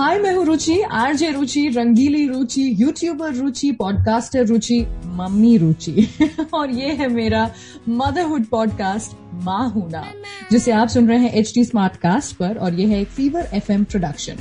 हाय 0.00 0.18
मैं 0.18 0.32
हूँ 0.34 0.44
Ruchi, 0.46 0.80
RJ 0.82 1.30
Ruchi, 1.30 1.66
Rangeli 1.68 2.26
Ruchi 2.28 2.62
youtuber 2.78 3.34
Ruchi 3.34 3.70
podcaster 3.72 4.46
Ruchi, 4.46 4.78
mummy 5.06 5.56
Ruchi. 5.56 6.06
और 6.54 6.70
ये 6.70 6.92
है 6.92 7.08
मेरा 7.08 7.42
मदरहुड 7.88 8.44
पॉडकास्ट 8.44 9.16
माँ 9.44 9.68
हूना 9.70 10.04
जिसे 10.52 10.72
आप 10.72 10.88
सुन 10.88 11.08
रहे 11.08 11.18
हैं 11.18 11.32
एच 11.32 11.52
टी 11.54 11.64
स्मार्ट 11.64 11.96
कास्ट 11.96 12.36
पर, 12.36 12.56
और 12.56 12.74
ये 12.74 12.86
है 12.86 13.00
एक 13.00 13.08
फीवर 13.08 13.48
एफ़ 13.54 13.70
एम 13.72 13.84
प्रोडक्शन 13.84 14.38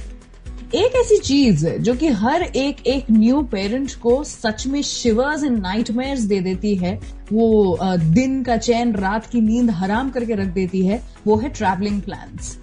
एक 0.76 0.96
ऐसी 0.96 1.18
चीज़ 1.18 1.68
जो 1.68 1.96
कि 1.96 2.08
हर 2.14 2.42
एक 2.42 2.88
एक 2.88 3.12
न्यू 3.12 3.42
पेरेंट 3.42 3.94
को 3.94 4.24
सच 4.24 4.66
में 4.68 4.82
शिवर्स 4.82 5.44
एंड 5.44 5.58
नाइटमेयर्स 5.58 6.22
दे 6.22 6.40
देती 6.40 6.76
है, 6.76 6.96
वो 7.34 7.78
दिन 7.98 8.42
का 8.44 8.58
चैन, 8.58 8.96
रात 8.96 9.26
की 9.26 9.42
नींद 9.42 9.70
हराम 9.72 10.10
करके 10.10 10.36
रख 10.36 10.54
देती 10.54 10.86
है, 10.86 11.04
वो 11.28 11.38
है 11.38 11.50
travelling 11.50 12.02
plans 12.02 12.58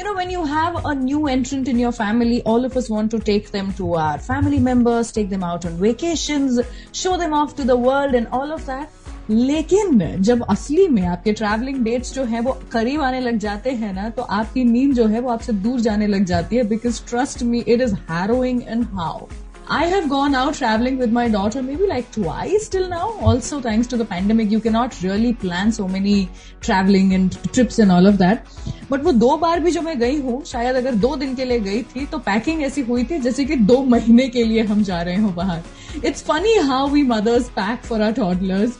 you 0.00 0.04
know, 0.04 0.14
when 0.14 0.30
you 0.30 0.44
have 0.44 0.84
a 0.84 0.94
new 0.94 1.26
entrant 1.26 1.68
in 1.68 1.78
your 1.78 1.92
family, 1.92 2.42
all 2.42 2.64
of 2.64 2.76
us 2.76 2.90
want 2.90 3.10
to 3.12 3.18
take 3.18 3.50
them 3.50 3.72
to 3.74 3.94
our 3.94 4.18
family 4.18 4.58
members, 4.58 5.12
take 5.12 5.30
them 5.30 5.42
out 5.42 5.64
on 5.64 5.76
vacations, 5.78 6.60
show 6.92 7.16
them 7.16 7.32
off 7.32 7.56
to 7.56 7.64
the 7.64 7.76
world 7.76 8.14
and 8.14 8.28
all 8.28 8.52
of 8.52 8.66
that. 8.66 8.88
लेकिन 9.30 10.22
जब 10.22 10.44
असली 10.50 10.86
में 10.88 11.02
आपके 11.06 11.32
travelling 11.32 11.78
dates 11.84 12.12
जो 12.14 12.24
है 12.24 12.40
वो 12.40 12.52
करीब 12.72 13.00
आने 13.02 13.20
लग 13.20 13.38
जाते 13.38 13.70
हैं 13.80 13.92
ना 13.94 14.08
तो 14.16 14.22
आपकी 14.22 14.64
नींद 14.64 14.94
जो 14.94 15.06
है 15.06 15.20
वो 15.20 15.30
आपसे 15.30 15.52
दूर 15.64 15.80
जाने 15.86 16.06
लग 16.06 16.24
जाती 16.24 16.56
है 16.56 16.62
because 16.68 17.00
trust 17.08 17.42
me 17.42 17.60
it 17.60 17.80
is 17.80 17.94
harrowing 18.10 18.62
and 18.68 18.84
how 18.94 19.26
I 19.71 19.85
have 19.85 20.09
gone 20.09 20.35
out 20.35 20.55
traveling 20.55 20.97
with 20.97 21.13
my 21.13 21.29
daughter 21.29 21.61
maybe 21.63 21.87
like 21.87 22.11
twice 22.11 22.67
till 22.67 22.89
now. 22.89 23.11
Also, 23.21 23.61
thanks 23.61 23.87
to 23.87 23.95
the 23.95 24.03
pandemic, 24.03 24.51
you 24.51 24.59
cannot 24.59 25.01
really 25.01 25.31
plan 25.33 25.71
so 25.71 25.87
many 25.87 26.27
traveling 26.59 27.13
and 27.13 27.37
trips 27.53 27.79
and 27.79 27.89
all 27.89 28.05
of 28.05 28.17
that. 28.17 28.49
But 28.89 29.03
वो 29.03 29.11
दो 29.19 29.37
बार 29.37 29.59
भी 29.59 29.71
जो 29.71 29.81
मैं 29.81 29.97
गई 29.99 30.19
हूँ 30.21 30.43
शायद 30.45 30.75
अगर 30.75 30.95
दो 31.05 31.15
दिन 31.17 31.35
के 31.35 31.45
लिए 31.45 31.59
गई 31.59 31.81
थी 31.95 32.05
तो 32.11 32.17
पैकिंग 32.25 32.63
ऐसी 32.63 32.81
हुई 32.89 33.03
थी 33.11 33.19
जैसे 33.21 33.45
कि 33.45 33.55
दो 33.71 33.81
महीने 33.93 34.27
के 34.29 34.43
लिए 34.43 34.63
हम 34.73 34.83
जा 34.83 35.01
रहे 35.01 35.21
हो 35.21 35.29
बाहर 35.39 36.05
it's 36.05 36.23
funny 36.23 36.57
how 36.69 36.87
we 36.89 37.03
mothers 37.13 37.49
pack 37.59 37.85
for 37.85 38.01
our 38.01 38.11
toddlers 38.19 38.77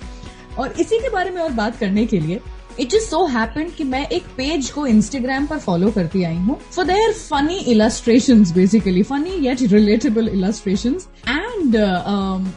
और 0.60 0.74
इसी 0.80 1.00
के 1.00 1.10
बारे 1.10 1.32
में 1.32 1.42
और 1.42 1.52
बात 1.62 1.78
करने 1.80 2.06
के 2.06 2.20
लिए 2.20 2.42
इट 2.82 2.90
जस्ट 2.92 3.10
सो 3.10 3.26
हैपन 3.28 3.70
कि 3.78 3.84
मैं 3.84 4.06
एक 4.10 4.24
पेज 4.38 4.70
को 4.70 4.86
इंस्टाग्राम 4.88 5.46
पर 5.48 5.60
फॉलो 5.60 5.92
करती 5.92 6.24
आई 6.24 6.36
हूँ 6.38 6.58
for 6.72 6.86
their 6.86 7.14
funny 7.14 7.58
illustration 7.72 8.44
basically 8.56 9.04
funny 9.04 9.46
yet 9.48 9.62
relatable 9.72 10.28
illustration 10.30 10.98
and 11.30 11.76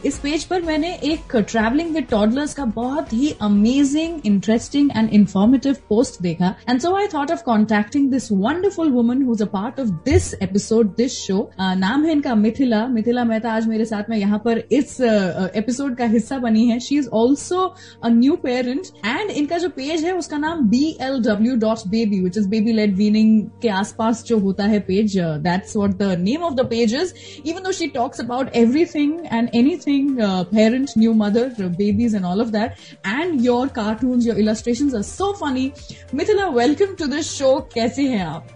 इस 0.05 0.17
पेज 0.19 0.43
पर 0.43 0.61
मैंने 0.61 0.93
एक 1.05 1.35
ट्रेवलिंग 1.35 1.93
विद 1.95 2.05
टॉडलर्स 2.11 2.53
का 2.53 2.65
बहुत 2.75 3.13
ही 3.13 3.29
amazing 3.41 4.19
interesting 4.25 4.89
and 4.95 5.09
informative 5.13 5.75
post 5.89 6.21
देखा. 6.21 6.53
And 6.69 6.79
so 6.81 6.95
I 6.97 7.07
thought 7.13 7.31
of 7.31 7.43
contacting 7.43 8.09
this 8.11 8.31
wonderful 8.31 8.91
woman 8.91 9.21
who's 9.23 9.41
a 9.41 9.45
part 9.53 9.79
of 9.79 9.89
this 10.05 10.33
episode 10.43 10.93
this 10.97 11.17
show 11.19 11.49
नाम 11.59 12.05
है 12.05 12.11
इनका 12.11 12.35
मिथिला. 12.35 12.85
मिथिला 12.87 13.23
मेहता 13.23 13.51
आज 13.53 13.67
मेरे 13.67 13.85
साथ 13.85 14.09
में 14.09 14.17
यहाँ 14.17 14.41
पर 14.45 14.63
इस 14.71 14.97
एपिसोड 15.01 15.91
uh, 15.91 15.97
का 15.97 16.05
हिस्सा 16.05 16.37
बनी 16.39 16.65
है. 16.69 16.79
She 16.79 16.97
is 16.97 17.09
also 17.13 17.65
a 18.03 18.09
new 18.09 18.35
parent 18.43 18.87
and 19.05 19.29
इनका 19.31 19.57
जो 19.57 19.69
पेज 19.69 20.05
है 20.05 20.13
उसका 20.17 20.37
नाम 20.37 20.67
B 20.69 20.85
L 21.01 21.19
W 21.21 21.55
dot 21.55 21.87
baby 21.87 22.19
which 22.21 22.37
is 22.37 22.47
baby 22.49 22.73
led 22.73 22.93
weaning 22.95 23.41
के 23.61 23.69
आसपास 23.69 24.23
जो 24.23 24.37
होता 24.39 24.63
है 24.63 24.79
page 24.79 25.17
that's 25.17 25.75
what 25.77 25.97
the 25.97 26.17
name 26.19 26.43
of 26.43 26.53
the 26.53 26.65
page 26.65 26.95
is 26.95 27.13
even 27.45 27.63
though 27.63 27.71
she 27.71 27.87
talks 27.87 28.21
about 28.21 28.55
everything 28.85 29.13
and 29.33 29.49
anything 29.77 30.17
parent 30.21 30.89
new 30.97 31.13
mother 31.13 31.53
babies 31.61 32.15
and 32.15 32.25
all 32.25 32.41
of 32.41 32.49
that 32.49 32.75
and 33.07 33.45
your 33.45 33.67
cartoon 33.75 34.21
your 34.21 34.39
illustration 34.39 34.95
are 34.95 35.01
so 35.03 35.31
funny 35.41 35.71
Mithila 36.15 36.47
welcome 36.51 36.95
to 36.99 37.07
this 37.07 37.31
show 37.31 37.57
कैसे 37.73 38.07
हैं 38.07 38.25
आप? 38.25 38.54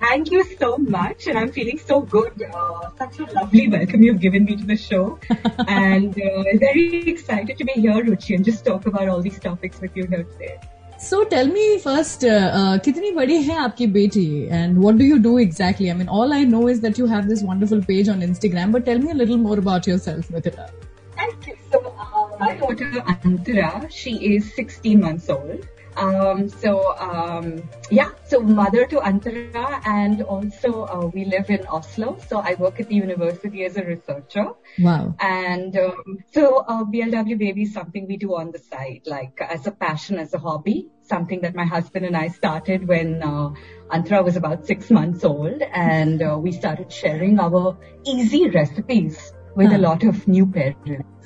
Thank 0.00 0.30
you 0.30 0.44
so 0.58 0.76
much, 0.76 1.26
and 1.26 1.38
I'm 1.38 1.50
feeling 1.50 1.78
so 1.78 2.00
good. 2.00 2.42
Uh, 2.42 2.90
such 2.98 3.18
a 3.20 3.24
lovely 3.32 3.68
welcome 3.68 4.02
you've 4.02 4.20
given 4.20 4.44
me 4.44 4.56
to 4.56 4.64
the 4.64 4.76
show, 4.76 5.18
and 5.66 6.20
uh, 6.20 6.44
very 6.64 7.08
excited 7.08 7.56
to 7.58 7.64
be 7.64 7.72
here, 7.72 8.04
Ruchi, 8.04 8.34
and 8.36 8.44
just 8.44 8.64
talk 8.66 8.86
about 8.86 9.08
all 9.08 9.22
these 9.22 9.40
topics 9.40 9.80
with 9.80 9.96
you 9.96 10.06
here 10.06 10.24
today. 10.24 10.58
So 10.98 11.24
tell 11.24 11.46
me 11.46 11.78
first, 11.78 12.24
uh, 12.24 12.78
कितनी 12.84 13.10
बड़ी 13.14 13.40
है 13.42 13.56
आपकी 13.62 13.86
बेटी 13.92 14.26
and 14.58 14.78
what 14.84 14.98
do 14.98 15.04
you 15.04 15.18
do 15.18 15.38
exactly? 15.38 15.90
I 15.90 15.94
mean, 15.94 16.08
all 16.08 16.32
I 16.32 16.44
know 16.44 16.68
is 16.68 16.80
that 16.80 16.98
you 16.98 17.06
have 17.06 17.28
this 17.28 17.42
wonderful 17.42 17.82
page 17.82 18.08
on 18.08 18.20
Instagram, 18.20 18.72
but 18.72 18.86
tell 18.86 18.98
me 18.98 19.10
a 19.10 19.14
little 19.14 19.36
more 19.36 19.58
about 19.58 19.86
yourself, 19.86 20.28
Mithila. 20.28 20.68
Thank 21.16 21.46
you. 21.46 21.56
So 21.72 21.94
uh, 21.98 22.36
my 22.38 22.54
daughter 22.56 22.90
Antara, 23.14 23.90
she 23.90 24.14
is 24.36 24.54
16 24.54 25.00
months 25.00 25.28
old. 25.28 25.66
um, 25.99 26.49
so 26.49 26.97
um, 26.97 27.63
yeah, 27.91 28.11
so 28.25 28.39
mother 28.41 28.85
to 28.87 28.97
Antara, 28.97 29.81
and 29.85 30.21
also 30.21 30.83
uh, 30.85 31.05
we 31.13 31.25
live 31.25 31.49
in 31.49 31.65
Oslo. 31.67 32.17
So 32.27 32.39
I 32.39 32.55
work 32.55 32.79
at 32.79 32.87
the 32.87 32.95
university 32.95 33.65
as 33.65 33.75
a 33.77 33.83
researcher. 33.83 34.47
Wow. 34.79 35.15
And 35.19 35.75
um, 35.77 36.19
so 36.31 36.57
uh, 36.67 36.83
BLW 36.85 37.37
Baby 37.37 37.63
is 37.63 37.73
something 37.73 38.07
we 38.07 38.17
do 38.17 38.35
on 38.35 38.51
the 38.51 38.59
side, 38.59 39.01
like 39.05 39.39
as 39.41 39.67
a 39.67 39.71
passion, 39.71 40.17
as 40.19 40.33
a 40.33 40.39
hobby. 40.39 40.87
Something 41.01 41.41
that 41.41 41.55
my 41.55 41.65
husband 41.65 42.05
and 42.05 42.15
I 42.15 42.27
started 42.29 42.87
when 42.87 43.21
uh, 43.23 43.49
Antara 43.91 44.23
was 44.23 44.37
about 44.37 44.65
six 44.65 44.89
months 44.91 45.23
old, 45.25 45.61
and 45.61 46.21
uh, 46.21 46.37
we 46.39 46.51
started 46.51 46.91
sharing 46.91 47.39
our 47.39 47.77
easy 48.05 48.49
recipes 48.49 49.33
with 49.55 49.69
Huh. 49.71 49.77
a 49.77 49.79
lot 49.79 50.03
of 50.03 50.27
new 50.27 50.45
parents. 50.45 51.18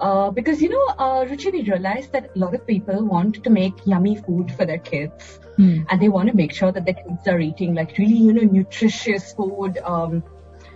Uh, 0.00 0.30
because 0.30 0.60
you 0.62 0.68
know, 0.68 0.84
uh, 0.98 1.24
Ruchi, 1.24 1.52
we 1.52 1.62
realized 1.62 2.12
that 2.12 2.30
a 2.34 2.38
lot 2.38 2.54
of 2.54 2.66
people 2.66 3.04
want 3.04 3.42
to 3.44 3.50
make 3.50 3.74
yummy 3.86 4.16
food 4.16 4.52
for 4.52 4.64
their 4.64 4.78
kids, 4.78 5.38
Hmm. 5.56 5.82
and 5.90 6.00
they 6.02 6.08
want 6.08 6.28
to 6.30 6.36
make 6.36 6.52
sure 6.58 6.72
that 6.72 6.84
their 6.84 6.94
kids 6.94 7.26
are 7.28 7.40
eating 7.40 7.74
like 7.74 7.96
really, 7.98 8.20
you 8.28 8.32
know, 8.32 8.46
nutritious 8.58 9.32
food, 9.34 9.78
um, 9.84 10.22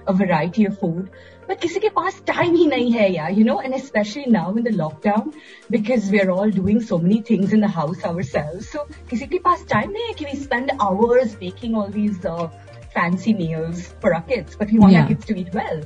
a 0.06 0.12
variety 0.12 0.66
of 0.66 0.78
food. 0.78 1.08
But 1.46 1.60
किसी 1.60 1.80
के 1.80 1.88
पास 1.96 2.20
time 2.28 2.54
ही 2.56 2.66
नहीं 2.66 2.90
है 2.92 3.08
यार, 3.14 3.34
you 3.38 3.44
know, 3.44 3.56
and 3.60 3.74
especially 3.78 4.26
now 4.34 4.44
in 4.56 4.64
the 4.64 4.70
lockdown, 4.82 5.32
because 5.70 6.10
we're 6.10 6.30
all 6.34 6.50
doing 6.58 6.80
so 6.90 6.98
many 7.06 7.20
things 7.30 7.52
in 7.52 7.60
the 7.60 7.68
house 7.78 8.04
ourselves. 8.10 8.68
So 8.74 8.84
किसी 9.10 9.26
के 9.32 9.40
पास 9.48 9.66
time 9.72 9.92
नहीं 9.92 10.06
है 10.08 10.14
कि 10.20 10.30
we 10.32 10.38
spend 10.44 10.72
hours 10.86 11.36
making 11.42 11.74
all 11.80 11.90
these 11.98 12.24
uh, 12.34 12.48
fancy 12.96 13.34
meals 13.42 13.86
for 14.00 14.14
our 14.14 14.22
kids, 14.32 14.56
but 14.62 14.70
we 14.70 14.78
want 14.84 14.92
Yeah. 14.94 15.02
our 15.02 15.08
kids 15.12 15.26
to 15.32 15.38
eat 15.42 15.52
well. 15.60 15.82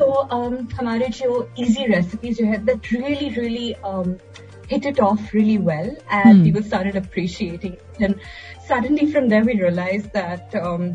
So 0.00 0.06
um, 0.30 0.56
हमारे 0.78 1.08
जो 1.18 1.48
easy 1.64 1.86
recipes 1.90 2.38
जो 2.40 2.46
है 2.46 2.64
that 2.66 2.90
really 2.92 3.28
really 3.36 3.68
um, 3.90 4.16
hit 4.72 4.86
it 4.90 5.00
off 5.06 5.32
really 5.36 5.58
well 5.68 5.90
and 6.10 6.38
Hmm. 6.38 6.42
people 6.46 6.62
started 6.70 6.96
appreciating 7.00 7.76
it 7.76 8.02
and 8.08 8.20
suddenly 8.68 9.06
from 9.12 9.28
there 9.32 9.44
we 9.48 9.54
realized 9.60 10.12
that 10.18 10.56
um, 10.60 10.86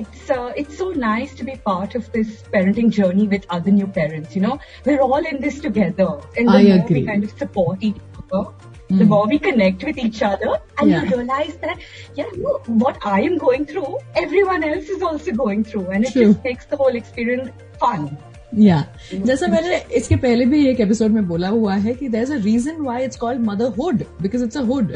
it's 0.00 0.30
uh, 0.36 0.52
it's 0.62 0.76
so 0.82 0.88
nice 1.04 1.34
to 1.40 1.44
be 1.50 1.56
part 1.70 1.94
of 2.00 2.10
this 2.12 2.32
parenting 2.54 2.90
journey 2.98 3.26
with 3.34 3.46
other 3.58 3.74
new 3.80 3.86
parents 3.98 4.36
you 4.38 4.42
know 4.46 4.58
we're 4.84 5.00
all 5.08 5.28
in 5.32 5.40
this 5.46 5.58
together 5.66 6.08
and 6.36 6.48
the 6.48 6.58
I 6.60 6.62
more 6.68 6.78
agree. 6.84 7.00
we 7.00 7.06
kind 7.06 7.24
of 7.30 7.36
support 7.44 7.82
each 7.90 8.00
other 8.22 8.44
the 8.88 9.04
Hmm. 9.04 9.08
more 9.12 9.26
we 9.34 9.38
connect 9.44 9.82
with 9.90 9.96
each 10.06 10.22
other 10.26 10.50
and 10.78 10.90
Yeah. 10.90 11.02
you 11.02 11.16
realize 11.16 11.56
that 11.66 11.78
yeah 12.20 12.28
you 12.34 12.42
know, 12.44 12.58
what 12.86 12.98
I 13.16 13.20
am 13.22 13.38
going 13.48 13.64
through 13.72 13.98
everyone 14.26 14.62
else 14.72 14.88
is 14.98 15.02
also 15.10 15.32
going 15.44 15.64
through 15.72 15.86
and 15.96 16.04
it 16.10 16.12
True. 16.18 16.28
just 16.34 16.44
makes 16.44 16.66
the 16.74 16.76
whole 16.84 16.94
experience 17.04 17.50
fun 17.80 18.06
या 18.59 18.83
जैसा 19.13 19.47
मैंने 19.47 19.77
इसके 19.97 20.15
पहले 20.15 20.45
भी 20.45 20.65
एक 20.67 20.79
episode 20.81 21.11
में 21.11 21.27
बोला 21.27 21.47
हुआ 21.49 21.75
है 21.75 21.93
कि 21.93 22.07
there 22.09 22.23
is 22.23 22.33
a 22.33 22.37
reason 22.43 22.81
why 22.85 23.03
it's 23.03 23.17
called 23.17 23.41
motherhood 23.49 24.03
because 24.21 24.43
it's 24.43 24.57
a 24.57 24.61
hood 24.71 24.91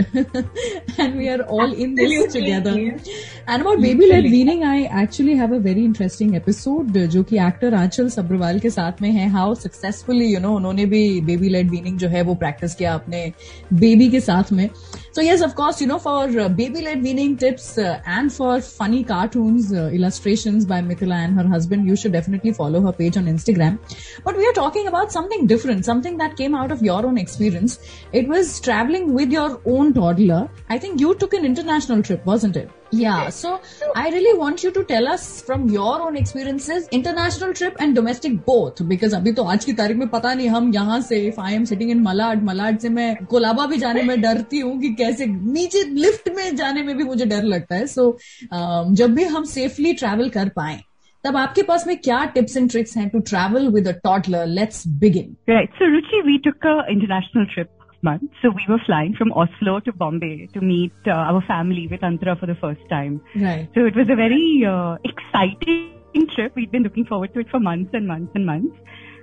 and 0.99 1.15
we 1.17 1.27
are 1.27 1.41
all 1.57 1.73
in 1.73 1.95
this 1.95 2.33
together 2.33 2.79
and 2.79 3.61
about 3.61 3.79
baby 3.79 4.05
led 4.05 4.29
weaning 4.31 4.63
I 4.63 4.83
actually 5.03 5.35
have 5.37 5.55
a 5.55 5.59
very 5.69 5.83
interesting 5.85 6.35
episode 6.35 6.97
जो 7.15 7.23
कि 7.23 7.37
actor 7.47 7.73
आंचल 7.73 8.09
सब्रवाल 8.09 8.59
के 8.59 8.69
साथ 8.69 9.01
में 9.01 9.11
है. 9.11 9.29
How 9.29 9.55
successfully 9.55 10.25
you 10.33 10.39
know 10.39 10.55
उन्होंने 10.55 10.85
भी 10.85 11.21
baby 11.21 11.49
led 11.49 11.69
weaning 11.69 11.97
जो 11.99 12.07
है 12.09 12.21
वो 12.21 12.35
प्रैक्टिस 12.35 12.75
किया 12.75 12.93
अपने 12.93 13.31
बेबी 13.73 14.09
के 14.09 14.19
साथ 14.19 14.51
में. 14.53 14.69
So 15.15 15.23
yes, 15.23 15.41
of 15.45 15.51
course, 15.57 15.77
you 15.81 15.85
know, 15.89 15.97
for 15.97 16.21
uh, 16.43 16.45
baby 16.55 16.81
led 16.85 17.03
weaning 17.03 17.35
tips 17.41 17.67
uh, 17.77 17.91
and 18.05 18.31
for 18.37 18.59
funny 18.61 18.97
cartoons, 19.11 19.69
uh, 19.73 19.83
illustrations 19.99 20.65
by 20.65 20.79
Mithila 20.87 21.19
and 21.25 21.39
her 21.39 21.45
husband, 21.51 21.87
you 21.87 21.95
should 22.01 22.11
definitely 22.11 22.51
follow 22.57 22.81
her 22.81 22.91
page 22.97 23.15
on 23.15 23.23
Instagram. 23.25 23.44
But 23.45 24.37
we 24.37 24.45
are 24.47 24.53
talking 24.53 24.87
about 24.87 25.11
something 25.11 25.45
different, 25.45 25.85
something 25.85 26.17
that 26.17 26.35
came 26.35 26.55
out 26.55 26.71
of 26.71 26.81
your 26.81 27.05
own 27.05 27.17
experience. 27.17 27.79
It 28.11 28.27
was 28.27 28.59
traveling 28.59 29.13
with 29.13 29.31
your 29.31 29.61
own 29.65 29.93
toddler. 29.93 30.49
I 30.69 30.79
think 30.79 30.99
you 30.99 31.15
took 31.15 31.33
an 31.33 31.45
international 31.45 32.01
trip, 32.01 32.25
wasn't 32.25 32.55
it? 32.57 32.69
Yeah. 32.91 33.29
So 33.29 33.61
I 33.95 34.09
really 34.09 34.37
want 34.37 34.63
you 34.63 34.71
to 34.71 34.83
tell 34.83 35.07
us 35.07 35.41
from 35.41 35.69
your 35.69 36.01
own 36.01 36.15
experiences, 36.15 36.87
international 36.91 37.53
trip 37.53 37.75
and 37.79 37.95
domestic 37.95 38.45
both, 38.45 38.87
because 38.87 39.13
अभी 39.13 39.33
तो 39.33 39.43
आज 39.43 39.65
की 39.65 39.73
तारीख 39.73 39.97
में 39.97 40.07
पता 40.09 40.33
नहीं 40.33 40.47
हम 40.49 40.73
यहाँ 40.73 40.99
से 41.01 41.31
if 41.31 41.39
I 41.39 41.51
am 41.53 41.65
sitting 41.65 41.89
in 41.89 42.01
Malad 42.05 42.43
Malad 42.43 42.79
से 42.79 42.89
मैं 42.89 43.15
कोलाबा 43.25 43.65
भी 43.67 43.77
जाने 43.77 44.03
में 44.03 44.19
डरती 44.21 44.59
हूँ 44.59 44.79
कि 44.81 44.93
कैसे 45.03 45.25
नीचे 45.25 45.83
लिफ्ट 45.83 46.29
में 46.35 46.55
जाने 46.55 46.83
में 46.83 46.95
भी 46.97 47.03
मुझे 47.03 47.25
डर 47.25 47.43
लगता 47.43 47.75
है 47.75 47.87
सो 47.87 48.09
so, 48.11 48.95
जब 48.95 49.13
भी 49.15 49.23
हम 49.23 49.45
सेफली 49.45 49.93
ट्रैवल 49.93 50.29
कर 50.29 50.49
पाए 50.49 50.81
तब 51.24 51.36
आपके 51.36 51.62
पास 51.62 51.86
में 51.86 51.96
क्या 52.04 52.24
टिप्स 52.34 52.56
एंड 52.56 52.70
ट्रिक्स 52.70 52.96
हैं 52.96 53.08
to 53.08 53.20
travel 53.32 53.68
with 53.74 53.88
a 53.88 53.92
toddler 54.04 54.46
let's 54.60 54.86
begin 55.02 55.36
Right. 55.54 55.78
So, 55.80 55.92
Ruchi, 55.96 56.24
we 56.30 56.38
took 56.46 56.66
a 56.72 56.78
international 56.94 57.46
trip 57.54 57.80
month. 58.02 58.30
So 58.42 58.50
we 58.50 58.64
were 58.68 58.80
flying 58.84 59.14
from 59.14 59.32
Oslo 59.32 59.80
to 59.80 59.92
Bombay 59.92 60.48
to 60.54 60.60
meet 60.60 60.92
uh, 61.06 61.12
our 61.12 61.42
family 61.42 61.86
with 61.86 62.00
Antara 62.00 62.38
for 62.38 62.46
the 62.46 62.54
first 62.54 62.80
time. 62.88 63.20
Right. 63.36 63.68
So 63.74 63.84
it 63.84 63.96
was 63.96 64.08
a 64.10 64.16
very 64.16 64.64
uh, 64.66 64.96
exciting 65.04 66.26
trip. 66.34 66.56
We'd 66.56 66.70
been 66.70 66.82
looking 66.82 67.04
forward 67.04 67.34
to 67.34 67.40
it 67.40 67.50
for 67.50 67.60
months 67.60 67.90
and 67.92 68.06
months 68.06 68.32
and 68.34 68.46
months. 68.46 68.76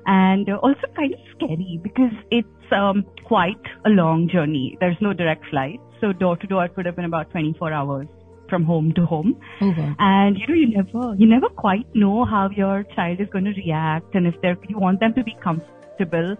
And 0.05 0.49
uh, 0.49 0.55
also 0.57 0.87
kind 0.95 1.13
of 1.13 1.19
scary 1.35 1.79
because 1.83 2.13
it's 2.31 2.71
um, 2.71 3.05
quite 3.25 3.73
a 3.85 3.89
long 3.89 4.29
journey. 4.29 4.77
There's 4.79 4.97
no 5.01 5.13
direct 5.13 5.45
flight. 5.47 5.79
So 5.99 6.13
door 6.13 6.37
to 6.37 6.47
door 6.47 6.65
it 6.65 6.77
would 6.77 6.85
have 6.85 6.95
been 6.95 7.05
about 7.05 7.31
24 7.31 7.73
hours 7.73 8.07
from 8.52 8.64
home 8.70 8.92
to 9.00 9.04
home. 9.12 9.30
Okay. 9.68 9.88
And 9.98 10.36
you 10.40 10.46
know, 10.48 10.54
you 10.62 10.68
never, 10.78 11.04
you 11.20 11.26
never 11.34 11.48
quite 11.64 11.86
know 12.04 12.24
how 12.32 12.48
your 12.62 12.82
child 12.96 13.20
is 13.26 13.28
going 13.34 13.46
to 13.52 13.54
react 13.64 14.14
and 14.14 14.26
if 14.32 14.40
they're, 14.42 14.58
you 14.68 14.78
want 14.86 15.00
them 15.00 15.14
to 15.14 15.24
be 15.24 15.34
comfortable 15.42 16.36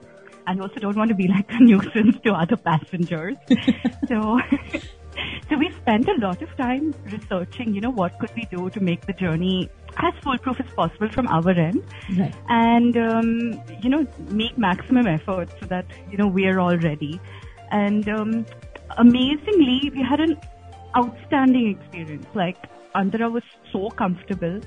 and 0.47 0.61
also 0.61 0.75
don't 0.85 0.97
want 0.97 1.09
to 1.15 1.15
be 1.15 1.29
like 1.29 1.47
a 1.51 1.61
nuisance 1.71 2.17
to 2.25 2.33
other 2.33 2.57
passengers. 2.57 3.37
so, 4.09 4.39
so 5.49 5.57
we 5.59 5.71
spent 5.83 6.09
a 6.09 6.17
lot 6.27 6.43
of 6.43 6.57
time 6.57 6.93
researching, 7.13 7.75
you 7.75 7.81
know, 7.81 7.91
what 7.91 8.19
could 8.19 8.31
we 8.35 8.45
do 8.57 8.69
to 8.71 8.81
make 8.81 9.07
the 9.07 9.13
journey 9.13 9.71
as 10.09 10.15
foolproof 10.25 10.59
as 10.59 10.71
possible 10.75 11.09
from 11.11 11.27
our 11.29 11.51
end 11.51 11.83
Right. 12.19 12.35
and 12.49 12.97
um, 12.97 13.31
you 13.83 13.91
know 13.91 14.07
make 14.31 14.57
maximum 14.57 15.07
effort 15.07 15.51
so 15.61 15.67
that 15.67 15.85
you 16.11 16.17
know 16.17 16.29
we're 16.29 16.59
all 16.59 16.79
ready 16.79 17.21
and 17.71 18.09
um, 18.09 18.47
amazingly 18.97 19.91
we 19.95 20.03
had 20.03 20.21
an 20.21 20.39
outstanding 20.97 21.79
experience. 21.79 22.27
Like 22.35 22.57
Antara 22.95 23.31
was 23.31 23.43
so 23.73 23.89
comfortable, 23.91 24.61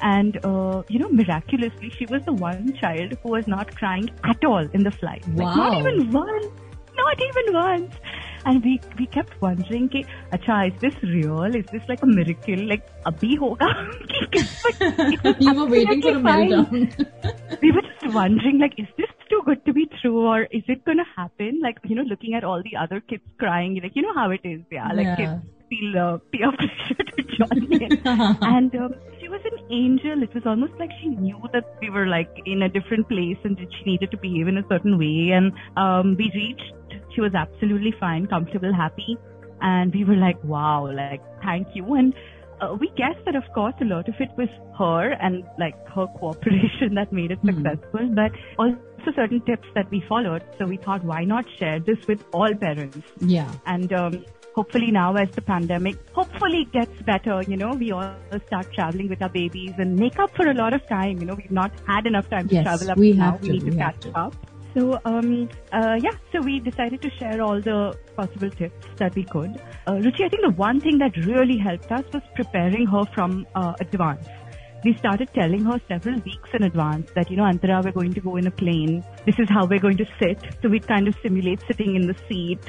and 0.00 0.44
uh, 0.44 0.82
you 0.88 0.98
know, 0.98 1.08
miraculously, 1.08 1.90
she 1.98 2.06
was 2.06 2.24
the 2.24 2.32
one 2.32 2.74
child 2.80 3.14
who 3.22 3.30
was 3.30 3.46
not 3.46 3.74
crying 3.76 4.10
at 4.24 4.44
all 4.44 4.66
in 4.72 4.82
the 4.82 4.90
flight. 4.90 5.26
Wow. 5.28 5.46
Like, 5.46 5.56
not 5.56 5.78
even 5.78 6.12
once. 6.12 6.46
Not 6.94 7.20
even 7.22 7.54
once. 7.54 7.94
And 8.44 8.62
we 8.64 8.80
we 8.98 9.06
kept 9.06 9.40
wondering, 9.40 9.88
कि 9.88 10.04
acha, 10.32 10.56
is 10.68 10.80
this 10.80 10.94
real? 11.02 11.44
Is 11.44 11.64
this 11.72 11.82
like 11.88 12.02
a 12.02 12.06
miracle? 12.06 12.64
Like 12.72 12.88
abhi 13.04 13.38
hoga? 13.38 13.68
you 15.40 15.54
were 15.54 15.66
waiting 15.66 16.02
for 16.02 16.10
a 16.10 16.20
meltdown. 16.20 17.62
we 17.62 17.72
were 17.72 17.82
just 17.82 18.14
wondering, 18.14 18.58
like, 18.58 18.74
is 18.78 18.88
this 18.98 19.08
too 19.30 19.40
good 19.46 19.64
to 19.64 19.72
be 19.72 19.88
true 20.00 20.26
or 20.26 20.42
is 20.50 20.64
it 20.66 20.84
going 20.84 20.98
to 20.98 21.08
happen? 21.16 21.60
Like, 21.62 21.78
you 21.84 21.94
know, 21.94 22.02
looking 22.02 22.34
at 22.34 22.44
all 22.44 22.62
the 22.62 22.76
other 22.76 23.00
kids 23.00 23.22
crying, 23.38 23.80
like, 23.82 23.92
you 23.94 24.02
know 24.02 24.14
how 24.14 24.30
it 24.30 24.40
is. 24.44 24.60
Yeah, 24.70 24.88
like 24.92 25.06
yeah. 25.06 25.16
kids 25.16 25.61
feel 25.72 25.98
uh, 25.98 26.18
peer 26.32 26.52
pressure 26.52 27.04
to 27.16 27.22
join 27.38 27.82
in. 27.82 28.02
And 28.42 28.74
um, 28.76 28.94
she 29.20 29.28
was 29.28 29.40
an 29.44 29.58
angel. 29.70 30.22
It 30.22 30.34
was 30.34 30.44
almost 30.46 30.74
like 30.78 30.90
she 31.00 31.08
knew 31.08 31.40
that 31.52 31.76
we 31.80 31.90
were 31.90 32.06
like 32.06 32.30
in 32.46 32.62
a 32.62 32.68
different 32.68 33.08
place 33.08 33.38
and 33.44 33.56
that 33.56 33.68
she 33.76 33.84
needed 33.84 34.10
to 34.10 34.16
behave 34.16 34.48
in 34.48 34.58
a 34.58 34.64
certain 34.68 34.98
way. 34.98 35.30
And 35.32 35.52
um, 35.76 36.16
we 36.16 36.30
reached. 36.34 36.72
She 37.14 37.20
was 37.20 37.34
absolutely 37.34 37.94
fine 37.98 38.26
comfortable 38.26 38.72
happy. 38.74 39.16
And 39.60 39.94
we 39.94 40.04
were 40.04 40.16
like 40.16 40.42
wow 40.42 40.90
like 40.92 41.22
thank 41.42 41.68
you. 41.74 41.94
And 41.94 42.14
uh, 42.62 42.74
we 42.80 42.88
guessed 42.96 43.24
that 43.26 43.36
of 43.36 43.44
course 43.54 43.74
a 43.80 43.84
lot 43.84 44.08
of 44.08 44.14
it 44.26 44.30
was 44.40 44.48
her 44.78 45.12
and 45.28 45.44
like 45.58 45.74
her 45.94 46.06
cooperation 46.18 46.94
that 47.00 47.12
made 47.20 47.30
it 47.36 47.42
Mhm. 47.42 47.54
successful 47.56 48.08
but 48.20 48.32
also 48.58 49.14
certain 49.16 49.40
tips 49.50 49.68
that 49.78 49.90
we 49.90 50.00
followed 50.08 50.44
so 50.58 50.66
we 50.74 50.76
thought 50.84 51.04
why 51.12 51.24
not 51.24 51.44
share 51.58 51.80
this 51.90 52.06
with 52.12 52.22
all 52.32 52.54
parents 52.66 52.98
Yeah. 53.20 53.50
and 53.66 53.92
um, 53.92 54.24
hopefully 54.54 54.90
now 54.92 55.08
as 55.16 55.30
the 55.40 55.42
pandemic 55.42 55.96
hopefully 56.20 56.62
gets 56.78 57.02
better 57.10 57.36
you 57.52 57.56
know 57.64 57.72
we 57.82 57.90
all 57.98 58.40
start 58.46 58.72
traveling 58.78 59.08
with 59.14 59.22
our 59.22 59.30
babies 59.40 59.72
and 59.84 59.96
make 60.04 60.18
up 60.24 60.34
for 60.40 60.46
a 60.50 60.54
lot 60.62 60.74
of 60.78 60.86
time 60.88 61.18
you 61.20 61.26
know 61.30 61.34
we've 61.42 61.50
not 61.62 61.72
had 61.92 62.06
enough 62.06 62.28
time 62.36 62.48
to 62.48 62.54
Yes, 62.54 62.64
travel 62.70 62.90
up 62.94 62.98
we 63.04 63.12
to 63.12 63.18
now 63.18 63.30
have 63.32 63.42
we 63.42 63.48
to, 63.48 63.52
need 63.54 63.64
to 63.64 63.70
we 63.72 63.78
have 63.78 63.94
catch 64.00 64.12
to. 64.12 64.18
up 64.26 64.34
so 64.74 64.98
um, 65.04 65.48
uh, 65.72 65.96
yeah, 66.00 66.16
so 66.32 66.40
we 66.40 66.60
decided 66.60 67.02
to 67.02 67.10
share 67.18 67.42
all 67.42 67.60
the 67.60 67.94
possible 68.16 68.50
tips 68.50 68.86
that 68.96 69.14
we 69.14 69.24
could. 69.24 69.60
Uh, 69.86 69.92
Ruchi, 69.92 70.24
I 70.24 70.28
think 70.28 70.42
the 70.42 70.54
one 70.56 70.80
thing 70.80 70.98
that 70.98 71.16
really 71.26 71.58
helped 71.58 71.92
us 71.92 72.04
was 72.12 72.22
preparing 72.34 72.86
her 72.86 73.04
from 73.14 73.46
uh, 73.54 73.74
advance. 73.80 74.26
We 74.84 74.96
started 74.96 75.28
telling 75.34 75.64
her 75.64 75.80
several 75.86 76.18
weeks 76.20 76.48
in 76.54 76.64
advance 76.64 77.10
that 77.14 77.30
you 77.30 77.36
know 77.36 77.44
Antara, 77.44 77.84
we're 77.84 77.92
going 77.92 78.14
to 78.14 78.20
go 78.20 78.36
in 78.36 78.46
a 78.46 78.50
plane. 78.50 79.04
This 79.26 79.36
is 79.38 79.48
how 79.48 79.66
we're 79.66 79.78
going 79.78 79.98
to 79.98 80.06
sit. 80.18 80.38
So 80.62 80.68
we 80.68 80.80
kind 80.80 81.06
of 81.06 81.14
simulate 81.22 81.60
sitting 81.66 81.94
in 81.94 82.06
the 82.06 82.16
seat. 82.28 82.60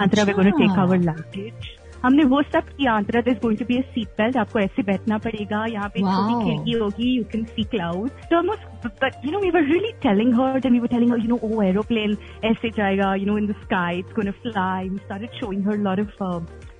Antara, 0.00 0.26
we're 0.26 0.34
going 0.34 0.52
to 0.52 0.58
take 0.58 0.76
our 0.76 0.98
luggage. 0.98 1.78
हमने 2.02 2.24
वो 2.24 2.42
सब 2.42 2.68
किया। 2.68 2.96
Antara 2.96 3.20
this 3.22 3.38
going 3.42 3.58
to 3.58 3.64
be 3.64 3.76
a 3.78 3.82
seat 3.94 4.08
belt 4.18 4.36
आपको 4.36 4.58
ऐसे 4.58 4.82
बैठना 4.82 5.18
पड़ेगा। 5.26 5.64
यहाँ 5.72 5.88
पे 5.94 6.00
छोटी 6.00 6.44
खिड़की 6.44 6.78
होगी 6.78 7.10
यू 7.16 7.24
कैन 7.32 7.44
सी 7.44 7.64
क्लाउड 7.74 8.08
तो 8.30 8.36
almost 8.36 8.86
but 9.04 9.26
you 9.26 9.32
know 9.32 9.38
we 9.40 9.50
were 9.50 9.64
really 9.72 9.92
telling 10.02 10.34
her 10.40 10.56
and 10.56 10.72
we 10.72 10.78
were 10.78 10.88
telling 10.88 11.12
her 11.12 11.18
you 11.18 11.28
know 11.28 11.38
oh 11.44 11.62
aeroplane 11.62 12.16
ऐसे 12.44 12.70
जाएगा 12.76 13.14
you 13.14 13.26
know 13.26 13.38
in 13.38 13.46
the 13.46 13.54
sky 13.62 13.98
it's 13.98 14.12
gonna 14.16 14.30
fly 14.42 14.88
we 14.88 14.96
started 14.96 15.40
showing 15.40 15.68
her 15.68 15.78
lot 15.88 16.00
of 16.00 16.22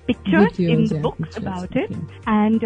pictures 0.07 0.59
in 0.59 0.85
the 0.85 1.01
books 1.01 1.37
about 1.37 1.77
it 1.77 1.91
and 2.29 2.65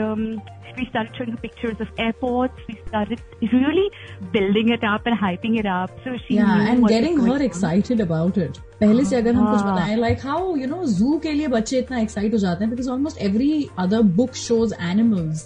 we 0.77 0.87
started 0.87 1.15
showing 1.17 1.31
her 1.33 1.37
pictures 1.37 1.81
of 1.81 1.89
airports. 1.99 2.55
We 2.69 2.79
started 2.89 3.21
really 3.53 3.91
building 4.37 4.71
it 4.71 4.85
up 4.85 5.07
and 5.07 5.19
hyping 5.19 5.59
it 5.63 5.67
up. 5.67 5.91
So 6.05 6.17
she 6.27 6.35
Yeah, 6.37 6.53
knew 6.55 6.69
and 6.73 6.83
what 6.83 6.91
was 6.91 6.93
getting 6.97 7.17
going 7.17 7.31
her 7.31 7.35
on. 7.39 7.43
excited 7.49 8.01
about 8.01 8.39
it. 8.45 8.61
पहले 8.81 9.05
से 9.05 9.17
अगर 9.17 9.35
हम 9.35 9.51
कुछ 9.51 9.61
हाँ. 9.63 9.73
बताएं 9.75 9.97
like 10.05 10.21
how 10.29 10.39
you 10.61 10.67
know 10.71 10.85
zoo 10.95 11.19
के 11.27 11.33
लिए 11.41 11.49
बच्चे 11.57 11.79
इतना 11.79 11.99
excite 12.07 12.33
हो 12.33 12.39
जाते 12.47 12.65
हैं 12.65 12.71
because 12.75 12.89
almost 12.95 13.21
every 13.31 13.51
other 13.87 14.03
book 14.21 14.35
shows 14.45 14.73
animals. 14.93 15.45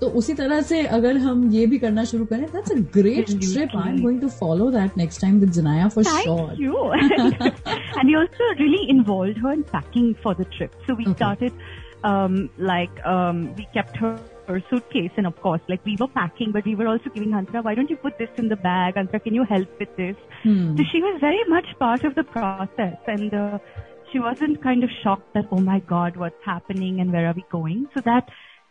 तो 0.00 0.08
उसी 0.18 0.34
तरह 0.34 0.60
से 0.68 0.80
अगर 0.94 1.16
हम 1.24 1.42
ये 1.50 1.66
भी 1.72 1.78
करना 1.78 2.04
शुरू 2.12 2.24
करें 2.32 2.46
that's 2.52 2.72
a 2.76 2.80
great 2.96 3.18
Absolutely. 3.18 3.52
trip. 3.52 3.76
I'm 3.82 4.00
going 4.06 4.18
to 4.22 4.30
follow 4.38 4.70
that 4.76 4.96
next 5.02 5.18
time 5.24 5.38
with 5.42 5.54
Zanaya 5.58 5.92
for 5.96 6.02
Thank 6.02 6.24
sure. 6.24 6.54
you. 6.62 6.90
and 6.96 8.08
we 8.08 8.16
also 8.22 8.48
really 8.62 8.82
involved 8.96 9.38
her 9.44 9.52
in 9.52 9.62
packing 9.76 10.14
for 10.24 10.34
the 10.34 10.44
trip. 10.56 10.74
So 10.88 10.94
we 10.94 11.06
Okay. 11.06 11.14
started, 11.20 11.52
um, 12.02 12.50
like, 12.72 12.98
um, 13.14 13.44
we 13.60 13.68
kept 13.78 13.96
her, 14.04 14.12
her 14.47 14.63
suitcase 14.69 15.11
and 15.17 15.27
of 15.27 15.35
course, 15.41 15.61
like 15.67 15.83
we 15.85 15.95
were 15.99 16.07
packing, 16.07 16.51
but 16.51 16.65
we 16.65 16.75
were 16.75 16.87
also 16.87 17.09
giving 17.09 17.31
Antara, 17.31 17.63
why 17.63 17.75
don't 17.75 17.89
you 17.89 17.97
put 17.97 18.17
this 18.17 18.29
in 18.37 18.47
the 18.49 18.55
bag? 18.55 18.95
Antara, 18.95 19.23
can 19.23 19.33
you 19.33 19.43
help 19.43 19.67
with 19.79 19.95
this? 19.97 20.15
Hmm. 20.43 20.77
So 20.77 20.83
she 20.91 21.01
was 21.01 21.19
very 21.19 21.43
much 21.47 21.67
part 21.79 22.03
of 22.03 22.15
the 22.15 22.23
process 22.23 22.97
and 23.07 23.33
uh, 23.33 23.59
she 24.11 24.19
wasn't 24.19 24.63
kind 24.63 24.83
of 24.83 24.89
shocked 25.03 25.33
that, 25.33 25.45
oh 25.51 25.59
my 25.59 25.79
God, 25.79 26.17
what's 26.17 26.43
happening 26.45 26.99
and 27.01 27.11
where 27.11 27.27
are 27.27 27.33
we 27.33 27.45
going? 27.51 27.87
So 27.93 28.01
that 28.01 28.29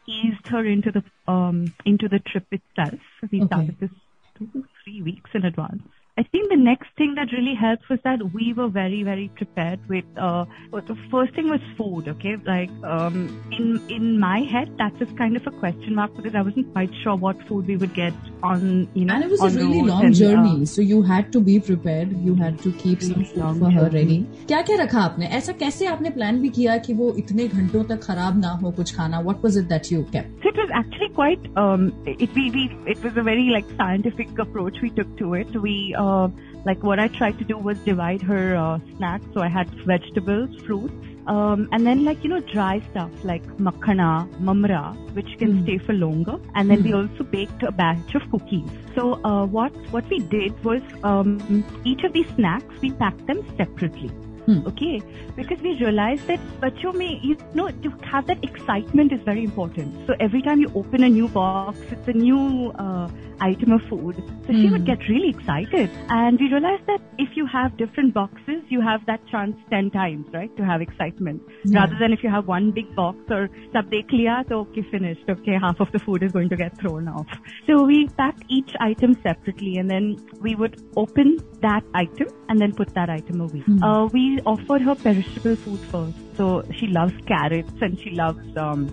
eased 0.09 0.47
her 0.49 0.65
into 0.65 0.93
the, 0.93 1.33
um, 1.33 1.75
into 1.85 2.09
the 2.09 2.21
trip 2.21 2.47
itself. 2.51 3.01
We 3.31 3.43
Okay. 3.43 3.47
started 3.47 3.77
this 3.81 3.91
two, 4.39 4.65
three 4.85 5.03
weeks 5.03 5.31
in 5.35 5.45
advance. 5.45 5.83
I 6.18 6.24
think 6.24 6.50
the 6.50 6.58
next 6.58 6.90
thing 6.98 7.16
that 7.16 7.32
really 7.32 7.56
helped 7.56 7.88
was 7.90 7.98
that 8.04 8.20
we 8.34 8.52
were 8.54 8.68
very, 8.68 9.02
very 9.02 9.30
prepared 9.30 9.80
with, 9.88 10.04
uh, 10.18 10.44
well, 10.70 10.82
the 10.86 10.98
first 11.10 11.34
thing 11.34 11.50
was 11.50 11.62
food, 11.78 12.10
okay? 12.10 12.36
Like, 12.46 12.70
um, 12.84 13.16
in, 13.52 13.82
in 13.90 14.20
my 14.20 14.40
head, 14.42 14.78
that 14.78 15.00
was 15.00 15.08
kind 15.18 15.38
of 15.38 15.48
a 15.48 15.52
question 15.52 15.96
mark 15.96 16.14
because 16.18 16.36
I 16.36 16.42
wasn't 16.42 16.72
quite 16.74 16.92
sure 17.02 17.16
what 17.16 17.42
food 17.48 17.66
we 17.66 17.78
would 17.78 17.94
get 17.94 18.14
on, 18.44 18.90
you 18.94 19.06
know, 19.06 19.14
And 19.16 19.24
it 19.24 19.32
was 19.32 19.40
on 19.40 19.48
a 19.48 19.52
the 19.52 19.58
really 19.62 19.78
roads 19.80 19.90
long 19.90 20.06
and, 20.06 20.14
uh, 20.14 20.18
journey, 20.18 20.66
so 20.66 20.82
you 20.82 21.02
had 21.02 21.32
to 21.32 21.40
be 21.40 21.60
prepared. 21.62 22.12
You 22.28 22.36
had 22.36 22.60
to 22.60 22.74
keep 22.74 23.02
some 23.02 23.14
Really 23.14 23.26
food 23.32 23.38
long 23.38 23.60
for 23.60 23.72
her 23.72 23.90
journey. 23.90 24.20
ready. 24.20 24.46
क्या 24.52 24.62
क्या 24.70 24.78
रखा 24.84 25.02
आपने 25.02 25.28
ऐसा 25.40 25.54
कैसे 25.64 25.86
आपने 25.96 26.10
plan 26.20 26.42
भी 26.42 26.50
किया 26.60 26.78
कि 26.90 26.94
वो 27.02 27.14
इतने 27.24 27.48
घंटों 27.48 27.84
तक 27.94 28.04
खराब 28.04 28.40
ना 28.42 28.52
हो 28.62 28.72
कुछ 28.82 28.96
खाना 28.98 29.24
What 29.32 29.42
was 29.48 29.56
it 29.64 29.70
that 29.70 29.90
you 29.96 30.04
kept? 30.18 30.45
it 30.57 30.61
was 30.61 30.71
actually 30.73 31.11
quite, 31.11 31.39
um, 31.59 31.93
it, 32.07 32.31
we, 32.35 32.51
we, 32.51 32.91
it 32.91 33.05
was 33.05 33.15
a 33.19 33.23
very 33.23 33.51
like 33.51 33.67
scientific 33.77 34.39
approach 34.39 34.79
we 34.81 34.89
took 34.89 35.19
to 35.19 35.35
it. 35.35 35.49
We, 35.55 35.95
uh, 35.99 36.29
like 36.65 36.83
what 36.83 36.99
I 36.99 37.09
tried 37.09 37.39
to 37.41 37.45
do 37.45 37.59
was 37.59 37.77
divide 37.81 38.23
her 38.23 38.57
uh, 38.57 38.79
snacks. 38.97 39.27
So 39.35 39.43
I 39.43 39.49
had 39.49 39.69
vegetables, 39.85 40.49
fruits, 40.67 40.95
um, 41.27 41.69
and 41.73 41.87
then 41.87 42.07
like, 42.07 42.25
you 42.25 42.31
know, 42.31 42.41
dry 42.41 42.81
stuff 42.91 43.11
like 43.23 43.45
makhana, 43.59 44.27
mamra, 44.41 44.97
which 45.15 45.29
can 45.39 45.59
Mm. 45.59 45.63
stay 45.65 45.79
for 45.79 45.93
longer. 45.93 46.37
And 46.55 46.71
then 46.71 46.83
we 46.83 46.93
Mm. 46.93 47.11
also 47.11 47.25
baked 47.25 47.63
a 47.63 47.71
batch 47.71 48.15
of 48.15 48.23
cookies. 48.31 48.71
So, 48.95 49.21
uh, 49.25 49.45
what, 49.45 49.75
what 49.91 50.09
we 50.09 50.21
did 50.21 50.65
was, 50.65 50.81
um, 51.05 51.65
each 51.85 52.03
of 52.03 52.15
these 52.15 52.27
snacks, 52.37 52.75
we 52.81 52.93
packed 52.93 53.27
them 53.27 53.43
separately. 53.59 54.11
Hmm. 54.47 54.67
Okay, 54.67 55.03
because 55.35 55.61
we 55.61 55.75
realize 55.81 56.25
that 56.27 56.41
but 56.61 56.81
you 56.81 57.37
know, 57.55 57.69
to 57.69 57.91
have 58.05 58.27
that 58.29 58.43
excitement 58.45 59.13
is 59.13 59.21
very 59.23 59.45
important. 59.45 60.07
So 60.07 60.15
every 60.21 60.41
time 60.41 60.61
you 60.61 60.71
open 60.75 61.03
a 61.03 61.09
new 61.09 61.29
box, 61.29 61.79
it's 61.91 62.09
a 62.09 62.13
new 62.13 62.71
uh, 62.79 63.09
item 63.41 63.73
of 63.73 63.83
food. 63.89 64.17
So 64.47 64.53
she 64.53 64.71
would 64.71 64.83
hmm. 64.83 64.87
get 64.87 65.09
really 65.09 65.31
excited, 65.31 65.91
and 66.09 66.39
we 66.39 66.49
realized 66.49 66.87
that 66.87 67.01
if 67.19 67.37
you 67.37 67.47
have 67.47 67.77
different 67.77 68.15
boxes, 68.15 68.63
you 68.69 68.81
have 68.81 69.05
that 69.07 69.27
chance 69.27 69.57
ten 69.71 69.91
times, 69.91 70.27
right, 70.33 70.57
to 70.57 70.65
have 70.65 70.81
excitement, 70.81 71.43
rather 71.67 71.97
than 71.99 72.13
if 72.13 72.23
you 72.23 72.31
have 72.31 72.47
one 72.47 72.71
big 72.71 72.95
box 72.95 73.19
or 73.31 73.51
sab 73.73 73.91
dekh 73.91 74.11
liya, 74.11 74.51
okay, 74.51 74.83
finished. 74.91 75.29
Okay, 75.29 75.59
half 75.61 75.81
of 75.81 75.91
the 75.93 75.99
food 75.99 76.23
is 76.23 76.33
going 76.33 76.49
to 76.49 76.57
get 76.57 76.79
thrown 76.79 77.09
off. 77.09 77.27
So 77.67 77.85
we 77.85 78.09
pack 78.17 78.37
each 78.49 78.73
item 78.81 79.15
separately, 79.23 79.77
and 79.79 79.91
then 79.91 80.17
we 80.41 80.55
would 80.55 80.81
open 80.97 81.39
that 81.63 81.83
item 81.95 82.29
and 82.49 82.61
then 82.61 82.73
put 82.75 82.95
that 82.95 83.11
item 83.11 83.41
away. 83.41 83.61
Hmm. 83.61 83.83
Uh, 83.83 84.07
we 84.07 84.36
offered 84.45 84.83
her 84.83 84.95
perishable 84.95 85.57
food 85.57 85.81
first. 85.81 86.17
So 86.37 86.65
she 86.79 86.89
loves 86.89 87.15
carrots 87.27 87.73
and 87.81 87.99
she 88.01 88.11
loves 88.11 88.57
um, 88.57 88.89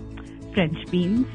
French 0.54 0.90
beans. 0.90 1.26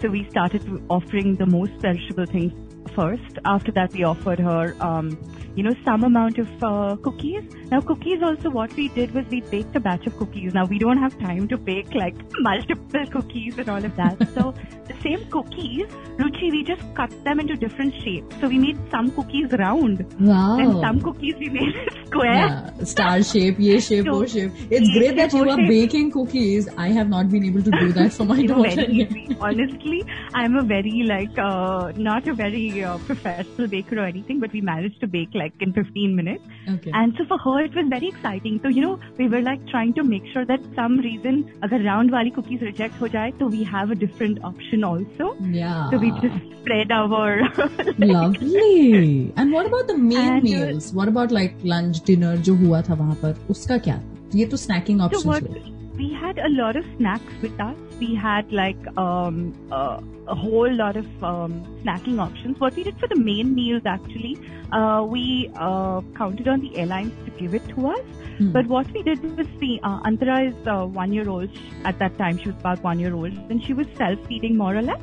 So 0.00 0.08
we 0.08 0.28
started 0.30 0.62
offering 0.88 1.36
the 1.36 1.46
most 1.46 1.78
perishable 1.80 2.26
things 2.26 2.67
first. 2.88 3.38
After 3.44 3.72
that, 3.72 3.92
we 3.92 4.04
offered 4.04 4.38
her, 4.38 4.74
um, 4.80 5.18
you 5.54 5.62
know, 5.62 5.74
some 5.84 6.04
amount 6.04 6.38
of 6.38 6.48
uh, 6.62 6.96
cookies. 6.96 7.42
Now, 7.70 7.80
cookies 7.80 8.22
also, 8.22 8.50
what 8.50 8.72
we 8.74 8.88
did 8.88 9.12
was 9.14 9.24
we 9.30 9.40
baked 9.42 9.76
a 9.76 9.80
batch 9.80 10.06
of 10.06 10.16
cookies. 10.18 10.54
Now, 10.54 10.64
we 10.66 10.78
don't 10.78 10.98
have 10.98 11.18
time 11.18 11.48
to 11.48 11.56
bake 11.56 11.94
like 11.94 12.14
multiple 12.40 13.06
cookies 13.06 13.58
and 13.58 13.68
all 13.68 13.84
of 13.84 13.94
that. 13.96 14.18
so, 14.34 14.54
the 14.86 14.94
same 15.02 15.24
cookies, 15.30 15.86
Ruchi, 16.18 16.50
we 16.50 16.64
just 16.64 16.82
cut 16.94 17.12
them 17.24 17.40
into 17.40 17.56
different 17.56 17.94
shapes. 18.02 18.36
So, 18.40 18.48
we 18.48 18.58
made 18.58 18.78
some 18.90 19.10
cookies 19.10 19.52
round. 19.52 20.06
Wow. 20.20 20.58
And 20.58 20.80
some 20.80 21.00
cookies 21.00 21.34
we 21.38 21.48
made 21.50 21.74
square. 22.06 22.32
Yeah, 22.34 22.84
star 22.84 23.22
shape, 23.22 23.58
ye 23.58 23.80
shape, 23.80 24.06
So, 24.06 24.24
shape. 24.26 24.52
It's 24.70 24.88
great 24.96 25.16
that 25.16 25.32
you 25.32 25.48
are 25.48 25.56
shape. 25.56 25.68
baking 25.68 26.10
cookies. 26.12 26.68
I 26.76 26.88
have 26.88 27.08
not 27.08 27.28
been 27.28 27.44
able 27.44 27.62
to 27.62 27.70
do 27.70 27.92
that 27.92 28.12
for 28.12 28.24
my 28.24 28.42
daughter. 28.46 28.62
very 28.76 28.92
yet. 28.94 29.10
easy. 29.12 29.36
Honestly, 29.40 30.04
I'm 30.34 30.56
a 30.56 30.62
very 30.62 31.02
like 31.06 31.36
uh, 31.38 31.92
not 31.96 32.26
a 32.28 32.34
very 32.34 32.77
uh, 32.77 32.97
professional 32.99 33.67
baker 33.67 33.99
or 33.99 34.05
anything, 34.05 34.39
but 34.39 34.51
we 34.53 34.61
managed 34.61 34.99
to 35.01 35.07
bake 35.07 35.29
like 35.33 35.53
in 35.59 35.73
15 35.73 36.15
minutes. 36.15 36.43
Okay. 36.69 36.91
And 36.93 37.13
so 37.17 37.25
for 37.25 37.37
her, 37.39 37.63
it 37.63 37.75
was 37.75 37.87
very 37.89 38.07
exciting. 38.07 38.59
So 38.63 38.69
you 38.69 38.81
know, 38.81 38.99
we 39.17 39.27
were 39.27 39.41
like 39.41 39.65
trying 39.67 39.93
to 39.93 40.03
make 40.03 40.25
sure 40.33 40.45
that 40.45 40.59
some 40.75 40.97
reason, 40.99 41.51
agar 41.63 41.79
round 41.79 42.11
wali 42.11 42.31
cookies 42.31 42.61
reject 42.61 42.95
ho 42.95 43.07
jaye, 43.07 43.37
so 43.39 43.47
we 43.47 43.63
have 43.63 43.91
a 43.91 43.95
different 43.95 44.43
option 44.43 44.83
also. 44.83 45.35
yeah. 45.41 45.89
So 45.91 45.97
we 45.97 46.11
just 46.21 46.41
spread 46.61 46.91
our 46.91 47.41
Lovely. 47.97 49.33
And 49.35 49.51
what 49.51 49.65
about 49.65 49.87
the 49.87 49.97
main 49.97 50.17
And, 50.17 50.37
uh, 50.39 50.41
meals? 50.41 50.93
What 50.93 51.07
about 51.07 51.31
like 51.31 51.55
lunch, 51.63 52.03
dinner 52.05 52.35
जो 52.37 52.55
हुआ 52.55 52.81
था 52.89 52.93
वहाँ 52.93 53.15
पर 53.23 53.45
उसका 53.49 53.77
क्या? 53.77 54.01
ये 54.35 54.45
तो 54.45 54.57
snacking 54.57 54.97
So 54.97 55.05
options 55.05 55.25
what 55.25 55.43
हुए. 55.43 55.76
we 55.98 56.12
had 56.12 56.38
a 56.38 56.48
lot 56.48 56.76
of 56.76 56.84
snacks 56.96 57.32
with 57.42 57.60
us. 57.60 57.76
We 57.98 58.14
had 58.14 58.52
like 58.52 58.78
um, 58.96 59.52
uh, 59.72 60.00
a 60.28 60.34
whole 60.34 60.72
lot 60.72 60.96
of 60.96 61.24
um, 61.24 61.54
snacking 61.82 62.20
options. 62.20 62.60
What 62.60 62.76
we 62.76 62.84
did 62.84 62.98
for 62.98 63.08
the 63.08 63.16
main 63.16 63.54
meals 63.54 63.82
actually, 63.84 64.38
uh, 64.70 65.04
we 65.06 65.50
uh, 65.56 66.00
counted 66.16 66.46
on 66.46 66.60
the 66.60 66.76
airlines 66.76 67.12
to 67.24 67.30
give 67.32 67.54
it 67.54 67.68
to 67.70 67.88
us. 67.88 68.04
Hmm. 68.38 68.52
But 68.52 68.66
what 68.66 68.90
we 68.92 69.02
did 69.02 69.22
was 69.36 69.48
the 69.58 69.80
uh, 69.82 70.00
Antara 70.02 70.48
is 70.48 70.66
uh, 70.66 70.86
one 70.86 71.12
year 71.12 71.28
old. 71.28 71.50
At 71.84 71.98
that 71.98 72.16
time, 72.16 72.38
she 72.38 72.46
was 72.46 72.60
about 72.60 72.82
one 72.84 73.00
year 73.00 73.14
old, 73.14 73.32
and 73.50 73.62
she 73.64 73.74
was 73.74 73.88
self 73.96 74.24
feeding 74.28 74.56
more 74.56 74.76
or 74.76 74.82
less. 74.82 75.00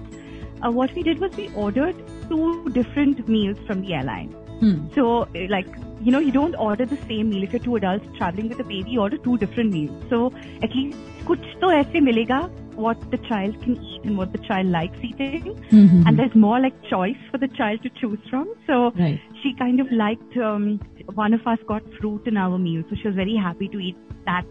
Uh, 0.64 0.72
what 0.72 0.96
we 0.96 1.04
did 1.04 1.20
was 1.20 1.36
we 1.36 1.50
ordered 1.54 1.96
two 2.30 2.70
different 2.70 3.28
meals 3.28 3.58
from 3.68 3.82
the 3.82 3.94
airline. 3.94 4.34
Hmm. 4.60 4.88
So, 4.96 5.28
eh, 5.36 5.48
like, 5.50 5.68
you 6.02 6.12
know, 6.12 6.20
you 6.20 6.32
don't 6.32 6.56
order 6.56 6.86
the 6.86 6.98
same 7.08 7.30
meal. 7.30 7.44
If 7.44 7.54
you're 7.54 7.64
two 7.64 7.76
adults 7.76 8.06
traveling 8.18 8.50
with 8.50 8.60
a 8.60 8.64
baby, 8.64 8.92
you 8.92 9.02
order 9.02 9.18
two 9.18 9.38
different 9.38 9.72
meals. 9.72 10.04
So, 10.10 10.34
at 10.62 10.76
least 10.76 10.98
kuch 11.26 11.60
to 11.62 11.72
aise 11.80 12.00
milega 12.10 12.50
what 12.76 13.00
the 13.12 13.18
child 13.30 13.62
can 13.64 13.82
eat 13.82 14.04
and 14.04 14.18
what 14.18 14.32
the 14.32 14.38
child 14.40 14.68
likes 14.68 14.98
eating. 15.02 15.44
Mm-hmm. 15.72 16.08
And 16.08 16.20
there's 16.20 16.36
more 16.36 16.60
like 16.60 16.74
choice 16.84 17.18
for 17.32 17.38
the 17.38 17.48
child 17.48 17.82
to 17.84 17.90
choose 17.90 18.20
from. 18.30 18.54
So 18.68 18.92
right. 18.92 19.20
she 19.42 19.54
kind 19.54 19.80
of 19.80 19.92
liked, 19.92 20.38
um, 20.38 20.80
one 21.14 21.34
of 21.34 21.46
us 21.48 21.60
got 21.68 21.84
fruit 22.00 22.28
in 22.28 22.38
our 22.38 22.58
meal. 22.58 22.84
So 22.90 22.96
she 22.96 23.08
was 23.08 23.16
very 23.16 23.36
happy 23.36 23.68
to 23.70 23.80
eat 23.80 23.98
that 24.26 24.46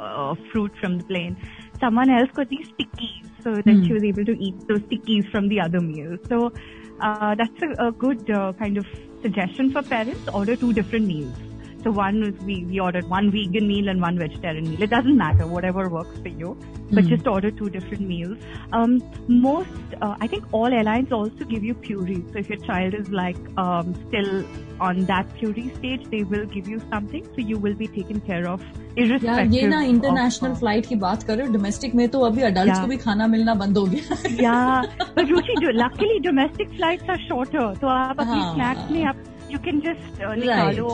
uh, 0.00 0.34
fruit 0.52 0.72
from 0.80 0.98
the 0.98 1.04
plane. 1.04 1.36
Someone 1.80 2.10
else 2.10 2.30
got 2.34 2.48
these 2.48 2.68
stickies. 2.68 3.26
So 3.42 3.54
then 3.54 3.80
hmm. 3.80 3.86
she 3.86 3.92
was 3.92 4.02
able 4.02 4.24
to 4.24 4.36
eat 4.38 4.66
those 4.66 4.80
stickies 4.80 5.30
from 5.30 5.48
the 5.48 5.60
other 5.60 5.80
meal. 5.80 6.16
So 6.28 6.52
uh, 7.00 7.34
that's 7.34 7.62
a, 7.62 7.88
a 7.88 7.92
good 7.92 8.30
uh, 8.30 8.52
kind 8.54 8.78
of 8.78 8.86
suggestion 9.22 9.72
for 9.72 9.82
parents. 9.82 10.28
Order 10.32 10.56
two 10.56 10.72
different 10.72 11.06
meals. 11.06 11.47
So 11.83 11.91
one 11.91 12.19
was 12.21 12.33
we, 12.49 12.63
we 12.65 12.79
ordered 12.79 13.09
one 13.09 13.29
vegan 13.31 13.67
meal 13.67 13.89
and 13.89 14.01
one 14.01 14.17
vegetarian 14.17 14.69
meal. 14.69 14.81
It 14.81 14.89
doesn't 14.89 15.17
matter, 15.17 15.45
whatever 15.45 15.89
works 15.89 16.19
for 16.19 16.29
you. 16.43 16.57
But 16.91 17.03
Hmm. 17.03 17.09
just 17.09 17.27
order 17.27 17.49
two 17.51 17.69
different 17.69 18.07
meals. 18.07 18.37
Um, 18.71 19.01
most, 19.27 19.95
uh, 20.01 20.15
I 20.21 20.27
think 20.27 20.45
all 20.51 20.73
airlines 20.79 21.11
also 21.11 21.43
give 21.53 21.63
you 21.63 21.73
puree. 21.87 22.23
So 22.31 22.39
if 22.43 22.49
your 22.49 22.59
child 22.67 22.93
is 22.93 23.09
like 23.09 23.37
um, 23.57 23.93
still 24.07 24.45
on 24.79 24.99
that 25.11 25.33
puree 25.39 25.65
stage, 25.79 26.05
they 26.11 26.23
will 26.23 26.45
give 26.55 26.67
you 26.75 26.79
something. 26.93 27.25
So 27.35 27.45
you 27.51 27.57
will 27.57 27.73
be 27.83 27.87
taken 27.99 28.21
care 28.31 28.47
of 28.53 28.61
यार 28.97 29.05
irrespective. 29.07 29.53
ये 29.53 29.67
ना 29.67 29.79
of, 29.81 29.89
international 29.89 30.51
uh, 30.53 30.59
flight 30.59 30.85
की 30.85 30.95
बात 31.03 31.23
करें 31.29 31.51
domestic 31.53 31.95
में 31.95 32.07
तो 32.15 32.19
अभी 32.31 32.41
adult 32.51 32.71
Yeah. 32.73 32.81
को 32.81 32.87
भी 32.87 32.97
खाना 33.05 33.27
मिलना 33.27 33.53
बंद 33.61 33.77
हो 33.77 33.85
गया 33.93 34.17
yeah, 34.41 35.05
but 35.15 35.25
Ruchi, 35.35 35.55
do- 35.65 35.75
luckily 35.83 36.19
domestic 36.29 36.75
flights 36.79 37.09
are 37.15 37.19
shorter. 37.27 37.65
So 37.81 37.87
आप 37.97 38.19
अपनी 38.19 38.39
हाँ. 38.41 38.53
snacks 38.55 38.91
में 38.91 39.03
आप 39.13 39.23
यू 39.50 39.58
कैन 39.64 39.80
जस्ट 39.80 40.22
निकालो 40.38 40.88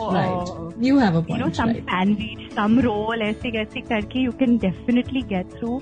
you 0.82 0.98
have 0.98 1.24
you 1.30 1.36
know 1.36 1.48
some 1.52 1.72
sandwich 1.72 2.50
some 2.52 2.78
roll 2.80 3.22
ऐसे 3.22 3.50
कैसे 3.50 3.80
करके 3.82 4.20
you 4.20 4.32
can 4.40 4.56
definitely 4.58 5.22
get 5.28 5.52
through 5.58 5.80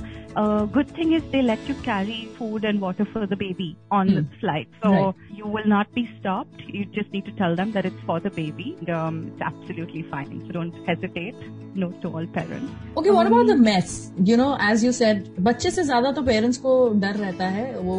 good 0.74 0.86
thing 0.98 1.14
is 1.14 1.24
they 1.32 1.40
let 1.42 1.68
you 1.70 1.74
carry 1.84 2.20
food 2.38 2.64
and 2.64 2.80
water 2.80 3.04
for 3.14 3.26
the 3.26 3.38
baby 3.38 3.74
on 3.92 4.08
the 4.10 4.24
flight 4.40 4.68
so 4.84 4.92
you 5.38 5.54
will 5.56 5.68
not 5.70 5.94
be 5.94 6.04
stop 6.18 6.60
you 6.74 6.84
just 6.94 7.14
need 7.14 7.24
to 7.24 7.32
tell 7.38 7.56
them 7.56 7.72
that 7.72 7.86
is 7.86 8.06
for 8.06 8.20
the 8.20 8.32
baby 8.36 8.70
it's 8.72 9.42
absolutely 9.42 10.02
fine 10.12 10.38
so 10.38 10.52
don't 10.52 10.84
hesitate 10.88 11.44
no 11.78 11.88
to 12.02 12.10
all 12.10 12.26
parents 12.36 12.96
okay 12.98 13.10
what 13.10 13.26
about 13.26 13.46
the 13.46 13.58
mess 13.60 13.90
you 14.28 14.36
know 14.36 14.56
as 14.70 14.84
you 14.84 14.92
said 14.92 15.24
बच्चे 15.40 15.70
से 15.70 15.84
ज़्यादा 15.84 16.12
तो 16.12 16.22
parents 16.22 16.58
को 16.58 16.78
डर 17.00 17.14
रहता 17.16 17.48
है 17.50 17.70
वो 17.80 17.98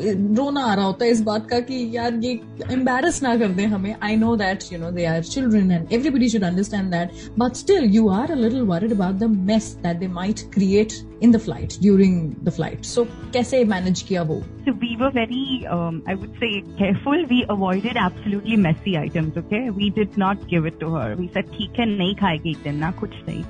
रोना 0.00 0.60
आ 0.60 0.74
रहा 0.74 0.84
होता 0.84 1.04
है 1.04 1.10
इस 1.10 1.20
बात 1.22 1.48
का 1.50 1.60
कि 1.60 1.90
यार 1.96 2.14
ये 2.24 2.32
एम्बेरस 2.72 3.22
ना 3.22 3.36
कर 3.38 3.48
दे 3.58 3.64
हमें 3.74 3.94
I 4.02 4.16
know 4.16 4.36
that 4.36 4.64
you 4.72 4.78
know 4.78 4.90
they 4.90 5.04
are 5.04 5.22
children 5.24 5.70
and 5.70 5.92
everybody 5.92 6.28
should 6.28 6.44
understand 6.44 6.90
that 6.90 7.12
but 7.38 7.54
still 7.54 7.84
you 7.94 8.08
are 8.08 8.30
a 8.30 8.34
little 8.34 8.62
worried 8.72 8.92
about 8.92 9.14
the 9.14 9.30
mess 9.52 9.72
that 9.82 9.96
they 9.96 10.08
might 10.20 10.40
create 10.54 10.92
in 11.22 11.32
the 11.32 11.38
flight 11.38 11.80
during 11.80 12.30
the 12.44 12.50
flight 12.50 12.84
so 12.84 13.04
कैसे 13.32 13.64
manage 13.64 14.02
किया 14.02 14.22
वो 14.22 14.42
So 14.66 14.72
we 14.80 14.88
were 15.00 15.08
very, 15.10 15.66
um, 15.74 16.02
I 16.06 16.14
would 16.14 16.32
say, 16.40 16.48
careful. 16.78 17.22
We 17.28 17.36
avoided 17.48 17.96
absolutely 17.96 18.56
messy 18.56 18.96
items. 18.98 19.38
Okay, 19.42 19.60
we 19.70 19.88
did 19.98 20.18
not 20.22 20.42
give 20.50 20.66
it 20.66 20.78
to 20.80 20.90
her. 20.94 21.06
We 21.20 21.28
said, 21.36 21.48
"ठीक 21.52 21.78
है, 21.78 21.86
नहीं 21.92 22.14
खाएगी 22.14 22.50
इतने 22.50 22.90
कुछ 23.00 23.14
नहीं." 23.28 23.44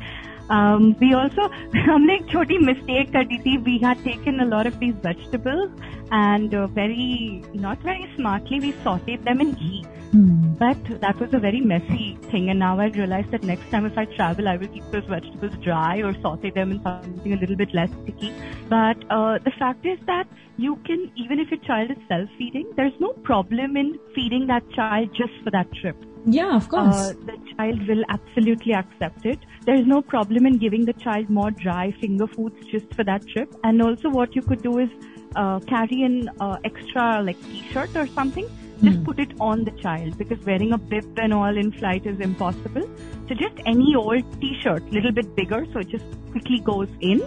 Um, 0.49 0.95
we 0.99 1.13
also 1.13 1.47
हमने 1.87 2.15
एक 2.15 2.25
छोटी 2.31 2.57
mistake 2.65 3.11
कर 3.13 3.23
दी 3.27 3.37
थी. 3.45 3.57
We 3.65 3.79
had 3.85 4.03
taken 4.03 4.39
a 4.39 4.45
lot 4.45 4.67
of 4.67 4.79
these 4.79 4.95
vegetables 5.07 5.71
and 6.11 6.53
uh, 6.53 6.67
very 6.67 7.43
not 7.53 7.79
very 7.89 8.09
smartly 8.15 8.59
we 8.59 8.73
sautéed 8.85 9.23
them 9.23 9.41
in 9.41 9.53
ghee. 9.63 9.83
But 10.15 11.01
that 11.01 11.19
was 11.19 11.33
a 11.33 11.39
very 11.39 11.59
messy 11.59 12.19
thing, 12.31 12.49
and 12.51 12.59
now 12.59 12.79
I 12.79 12.85
realize 12.95 13.25
that 13.31 13.41
next 13.43 13.71
time 13.71 13.87
if 13.87 13.97
I 13.97 14.05
travel, 14.05 14.47
I 14.47 14.57
will 14.57 14.67
keep 14.67 14.83
those 14.91 15.05
vegetables 15.05 15.55
dry 15.63 16.03
or 16.03 16.13
saute 16.21 16.51
them 16.51 16.71
in 16.71 16.83
something 16.83 17.33
a 17.33 17.37
little 17.37 17.55
bit 17.55 17.73
less 17.73 17.89
sticky. 18.03 18.31
But 18.69 19.03
uh, 19.09 19.39
the 19.39 19.51
fact 19.57 19.87
is 19.87 19.97
that 20.05 20.27
you 20.57 20.75
can, 20.85 21.11
even 21.15 21.39
if 21.39 21.49
your 21.49 21.59
child 21.61 21.89
is 21.89 21.97
self-feeding, 22.07 22.73
there's 22.75 22.93
no 22.99 23.13
problem 23.23 23.75
in 23.75 23.97
feeding 24.13 24.45
that 24.47 24.69
child 24.69 25.09
just 25.15 25.33
for 25.43 25.49
that 25.49 25.73
trip. 25.81 25.95
Yeah, 26.25 26.55
of 26.55 26.69
course. 26.69 26.95
Uh, 26.95 27.13
the 27.25 27.37
child 27.57 27.87
will 27.87 28.03
absolutely 28.09 28.73
accept 28.73 29.25
it. 29.25 29.39
There 29.68 29.76
is 29.78 29.86
no 29.86 30.00
problem 30.00 30.46
in 30.46 30.56
giving 30.60 30.84
the 30.86 30.94
child 31.04 31.28
more 31.28 31.50
dry 31.50 31.90
finger 32.00 32.26
foods 32.26 32.56
just 32.74 32.92
for 32.98 33.04
that 33.04 33.26
trip. 33.32 33.54
And 33.64 33.82
also, 33.86 34.08
what 34.08 34.34
you 34.34 34.40
could 34.50 34.62
do 34.62 34.78
is 34.78 34.88
uh, 35.36 35.60
carry 35.72 36.02
an 36.04 36.30
uh, 36.40 36.56
extra 36.68 37.22
like 37.22 37.42
t-shirt 37.48 37.94
or 38.02 38.06
something. 38.20 38.46
Just 38.82 38.96
Hmm. 38.98 39.04
put 39.08 39.18
it 39.24 39.34
on 39.40 39.64
the 39.64 39.72
child 39.82 40.16
because 40.18 40.40
wearing 40.46 40.72
a 40.76 40.78
bib 40.92 41.20
and 41.24 41.34
all 41.40 41.56
in 41.64 41.72
flight 41.80 42.06
is 42.12 42.20
impossible. 42.26 42.86
So 43.28 43.34
just 43.42 43.60
any 43.72 43.94
old 44.04 44.30
t-shirt, 44.44 44.90
little 44.98 45.12
bit 45.12 45.34
bigger, 45.40 45.60
so 45.74 45.80
it 45.80 45.88
just 45.96 46.04
quickly 46.30 46.60
goes 46.70 46.88
in. 47.00 47.20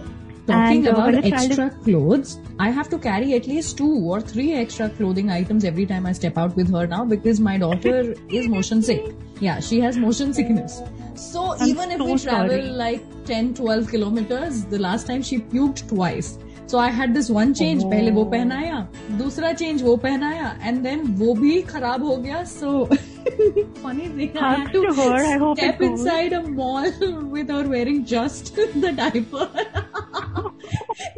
Talking 0.48 0.78
and, 0.78 0.88
uh, 0.88 0.92
about 0.94 1.12
when 1.12 1.20
a 1.24 1.28
is- 1.28 1.34
extra 1.34 1.70
clothes, 1.84 2.40
I 2.68 2.70
have 2.80 2.90
to 2.96 2.98
carry 2.98 3.36
at 3.36 3.46
least 3.54 3.78
two 3.84 3.92
or 4.14 4.20
three 4.32 4.48
extra 4.64 4.90
clothing 5.02 5.30
items 5.30 5.70
every 5.74 5.86
time 5.86 6.08
I 6.14 6.14
step 6.24 6.38
out 6.46 6.56
with 6.62 6.74
her 6.78 6.88
now 6.88 7.04
because 7.14 7.40
my 7.52 7.58
daughter 7.68 8.16
is 8.42 8.48
motion 8.58 8.82
sick. 8.82 9.14
Yeah, 9.50 9.60
she 9.60 9.80
has 9.82 9.98
motion 10.08 10.34
sickness. 10.42 10.82
So 11.15 11.45
I'm 11.59 11.69
even 11.69 11.91
if 11.93 11.99
so 11.99 12.05
we 12.05 12.19
travel 12.19 12.51
sorry. 12.51 12.63
like 12.83 13.05
10, 13.27 13.55
12 13.55 13.89
kilometers, 13.91 14.65
the 14.65 14.79
last 14.79 15.07
time 15.07 15.23
she 15.23 15.39
puked 15.39 15.89
twice. 15.89 16.39
So 16.67 16.79
I 16.79 16.89
had 16.91 17.15
this 17.15 17.29
one 17.31 17.55
change. 17.55 17.83
Oh. 17.85 17.91
पहले 17.91 18.11
वो 18.15 18.25
पहनाया 18.31 18.79
दूसरा 19.19 19.53
change 19.61 19.83
वो 19.83 19.97
पहनाया 20.05 20.49
and 20.63 20.81
then 20.83 21.01
वो 21.21 21.35
भी 21.35 21.61
खराब 21.73 22.05
हो 22.05 22.17
गया 22.25 22.43
सो 22.53 22.89
funny 23.85 24.09
thing 24.17 24.37
I 24.39 24.51
had 24.55 24.59
Hugs 24.59 24.73
to 24.73 24.83
to 24.87 24.95
her. 24.99 25.15
I 25.29 25.37
hope 25.45 25.59
it 25.59 25.63
step 25.63 25.79
goes. 25.81 25.89
inside 25.91 26.33
a 26.33 26.43
mall 26.43 26.91
with 27.37 27.49
her 27.57 27.63
wearing 27.75 28.05
just 28.15 28.53
the 28.57 28.93
diaper. 29.01 29.49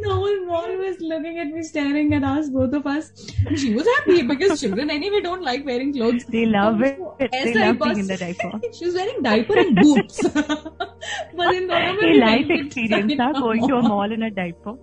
the 0.00 0.08
one 0.08 0.46
mall 0.46 0.76
was 0.76 1.00
looking 1.00 1.38
at 1.38 1.48
me, 1.48 1.62
staring 1.62 2.14
at 2.14 2.24
us, 2.24 2.48
both 2.48 2.72
of 2.72 2.86
us. 2.86 3.12
And 3.46 3.58
she 3.58 3.74
was 3.74 3.86
happy 3.96 4.22
because 4.22 4.60
children 4.60 4.90
anyway 4.90 5.20
don't 5.20 5.42
like 5.42 5.64
wearing 5.64 5.92
clothes. 5.92 6.24
They 6.26 6.46
love 6.46 6.82
it. 6.82 6.98
They 7.18 7.54
love 7.54 7.80
was, 7.80 7.98
in 7.98 8.06
the 8.06 8.16
diaper. 8.16 8.60
she 8.72 8.86
was 8.86 8.94
wearing 8.94 9.22
diaper 9.22 9.58
and 9.58 9.76
boots. 9.76 10.22
but 10.32 11.54
in 11.54 11.66
November, 11.66 12.06
a 12.06 12.18
life 12.18 12.46
experience, 12.48 13.14
huh? 13.18 13.32
going 13.32 13.68
to 13.68 13.76
a 13.76 13.82
mall 13.82 14.10
in 14.10 14.22
a 14.22 14.30
diaper. 14.30 14.74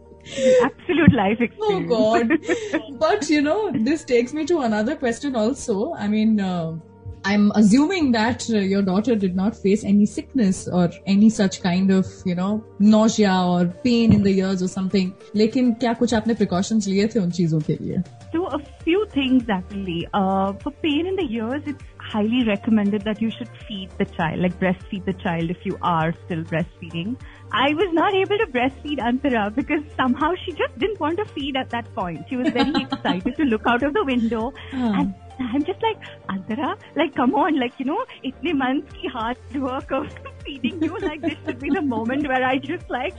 Absolute 0.63 1.13
life 1.13 1.38
oh, 1.41 1.43
experience. 1.43 1.91
Oh 1.91 2.79
God! 2.79 3.00
But 3.00 3.29
you 3.29 3.41
know, 3.41 3.71
this 3.74 4.03
takes 4.03 4.33
me 4.33 4.45
to 4.45 4.62
another 4.62 4.95
question. 4.95 5.36
Also, 5.36 5.93
I 5.95 6.07
mean, 6.07 6.39
uh, 6.39 6.77
I'm 7.28 7.50
assuming 7.57 8.12
that 8.12 8.45
uh, 8.50 8.59
your 8.59 8.83
daughter 8.83 9.16
did 9.16 9.35
not 9.35 9.57
face 9.57 9.83
any 9.83 10.07
sickness 10.07 10.69
or 10.69 10.90
any 11.07 11.28
such 11.28 11.61
kind 11.61 11.90
of, 11.90 12.07
you 12.25 12.37
know, 12.37 12.64
nausea 12.78 13.33
or 13.55 13.66
pain 13.87 14.12
in 14.12 14.23
the 14.23 14.38
ears 14.38 14.62
or 14.62 14.69
something. 14.69 15.12
लेकिन 15.35 15.73
क्या 15.81 15.95
कुछ 16.02 16.14
आपने 16.14 16.35
precautions 16.43 16.87
लिए 16.88 17.07
थे 17.14 17.19
उन 17.21 17.31
चीजों 17.40 17.61
के 17.71 17.76
लिए? 17.81 18.02
So 18.37 18.47
a 18.47 18.61
few 18.85 19.02
things 19.16 19.50
actually. 19.57 20.07
Uh, 20.14 20.52
for 20.62 20.71
pain 20.87 21.07
in 21.12 21.16
the 21.16 21.26
ears, 21.40 21.62
it's 21.66 21.83
highly 21.99 22.45
recommended 22.45 23.02
that 23.02 23.21
you 23.21 23.33
should 23.37 23.50
feed 23.66 23.90
the 23.99 24.05
child, 24.05 24.38
like 24.47 24.57
breastfeed 24.61 25.05
the 25.05 25.14
child 25.25 25.50
if 25.50 25.66
you 25.66 25.76
are 25.83 26.12
still 26.25 26.45
breastfeeding. 26.55 27.16
I 27.50 27.75
was 27.75 27.93
not 27.93 28.14
able 28.14 28.38
to 28.38 28.47
breastfeed 28.57 29.00
Antara 29.11 29.52
because 29.61 29.83
somehow 29.97 30.33
she 30.45 30.52
just 30.52 30.78
didn't 30.78 31.00
want 31.00 31.19
to 31.19 31.25
feed 31.25 31.57
at 31.57 31.71
that 31.71 31.93
point. 31.97 32.26
She 32.28 32.37
was 32.37 32.50
very 32.50 32.83
excited 32.83 33.37
to 33.37 33.45
look 33.45 33.62
out 33.66 33.83
of 33.83 33.95
the 33.95 34.05
window 34.05 34.52
Oh. 34.73 34.93
and 35.00 35.14
I'm 35.54 35.64
just 35.64 35.82
like, 35.82 35.98
Antara, 36.30 36.78
like 36.96 37.16
come 37.16 37.36
on, 37.36 37.60
like 37.60 37.80
you 37.80 37.86
know, 37.86 38.04
itne 38.24 38.56
months 38.56 38.94
ki 38.94 39.08
hard 39.08 39.38
work 39.56 39.92
of 39.92 40.08
feeding 40.46 40.82
you, 40.84 40.98
like 41.00 41.22
this 41.22 41.36
should 41.46 41.60
be 41.60 41.70
the 41.70 41.82
moment 41.82 42.28
where 42.28 42.44
I 42.44 42.58
just 42.58 42.90
like 42.90 43.16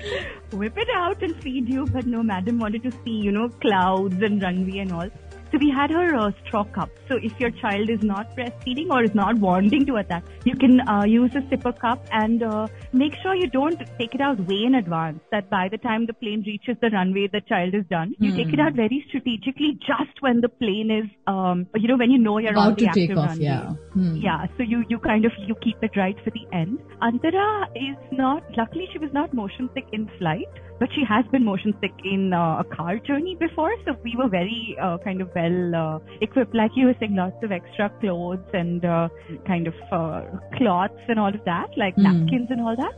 whip 0.53 0.77
it 0.77 0.89
out 0.95 1.23
and 1.23 1.37
feed 1.43 1.69
you. 1.69 1.87
But 1.87 2.07
no, 2.07 2.23
madam 2.23 2.59
wanted 2.59 2.83
to 2.85 2.93
see, 3.05 3.19
you 3.29 3.33
know, 3.33 3.49
clouds 3.67 4.23
and 4.23 4.43
runway 4.43 4.79
and 4.79 4.93
all. 4.93 5.11
So 5.53 5.59
we 5.59 5.71
had 5.71 5.91
her 5.91 6.17
uh, 6.17 6.31
straw 6.47 6.65
cup. 6.65 6.89
So 7.09 7.17
if 7.23 7.39
your 7.39 7.51
child 7.51 7.91
is 7.91 8.03
not 8.03 8.35
breastfeeding 8.35 8.91
or 8.91 9.05
is 9.05 9.15
not 9.15 9.37
wanting 9.37 9.85
to 9.85 9.97
attack, 9.97 10.25
you 10.47 10.55
can 10.55 10.81
uh, 10.89 11.05
use 11.05 11.31
a 11.35 11.43
sipper 11.43 11.79
cup 11.79 12.03
and 12.11 12.43
uh, 12.43 12.69
make 12.95 13.13
sure 13.23 13.35
you 13.35 13.49
don't 13.49 13.79
take 13.99 14.15
it 14.15 14.23
out 14.23 14.41
way 14.49 14.63
in 14.65 14.77
advance. 14.77 15.21
That 15.31 15.51
by 15.51 15.69
the 15.71 15.77
time 15.77 16.07
the 16.07 16.15
plane 16.15 16.43
reaches 16.47 16.79
the 16.81 16.89
runway, 16.89 17.29
the 17.31 17.43
child 17.43 17.75
is 17.75 17.85
done. 17.91 18.15
You 18.19 18.35
take 18.35 18.55
it 18.55 18.61
out 18.61 18.73
very 18.73 19.05
strategically, 19.09 19.79
just 19.87 20.21
when 20.21 20.41
the 20.41 20.49
plane 20.49 20.91
is, 20.91 21.11
um, 21.27 21.67
you 21.75 21.87
know, 21.87 21.99
when 21.99 22.11
you 22.11 22.19
know 22.19 22.39
you're 22.39 22.57
on 22.57 22.69
About 22.69 22.79
the 22.79 22.87
to 22.87 22.93
take 22.95 23.11
off, 23.11 23.29
runway. 23.29 23.45
yeah. 23.45 23.75
Hmm. 23.93 24.17
Yeah, 24.17 24.47
so 24.57 24.63
you, 24.63 24.85
you 24.89 24.99
kind 25.01 25.27
of, 25.27 25.33
you 25.47 25.55
keep 25.57 25.77
it 25.83 25.91
right 25.99 26.17
for 26.25 26.31
the 26.31 26.47
end. 26.57 26.79
Antara 27.03 27.67
is 27.77 27.99
not, 28.11 28.43
luckily 28.57 28.89
she 28.91 28.99
was 28.99 29.13
not 29.13 29.35
motion 29.35 29.69
sick 29.75 29.85
in 29.93 30.11
flight, 30.19 30.49
but 30.83 30.93
she 30.95 31.05
has 31.05 31.25
been 31.31 31.45
motion 31.45 31.73
sick 31.81 31.93
in 32.13 32.33
uh, 32.33 32.59
a 32.59 32.65
car 32.65 32.99
journey 32.99 33.37
before, 33.37 33.73
so 33.85 33.93
we 34.03 34.17
were 34.21 34.29
very 34.29 34.77
uh, 34.83 34.99
kind 35.05 35.21
of 35.21 35.31
well 35.33 35.75
uh, 35.81 35.99
equipped, 36.21 36.57
like 36.57 36.73
you 36.75 36.87
were 36.87 36.97
saying, 36.99 37.15
lots 37.15 37.41
of 37.45 37.53
extra 37.53 37.89
clothes 38.01 38.49
and 38.53 38.85
uh, 38.85 39.09
kind 39.47 39.69
of 39.69 39.75
uh, 39.93 40.23
cloths 40.57 41.05
and 41.07 41.21
all 41.21 41.33
of 41.33 41.45
that, 41.45 41.69
like 41.77 41.95
Hmm. 41.95 42.03
napkins 42.09 42.51
and 42.51 42.61
all 42.61 42.75
that. 42.75 42.95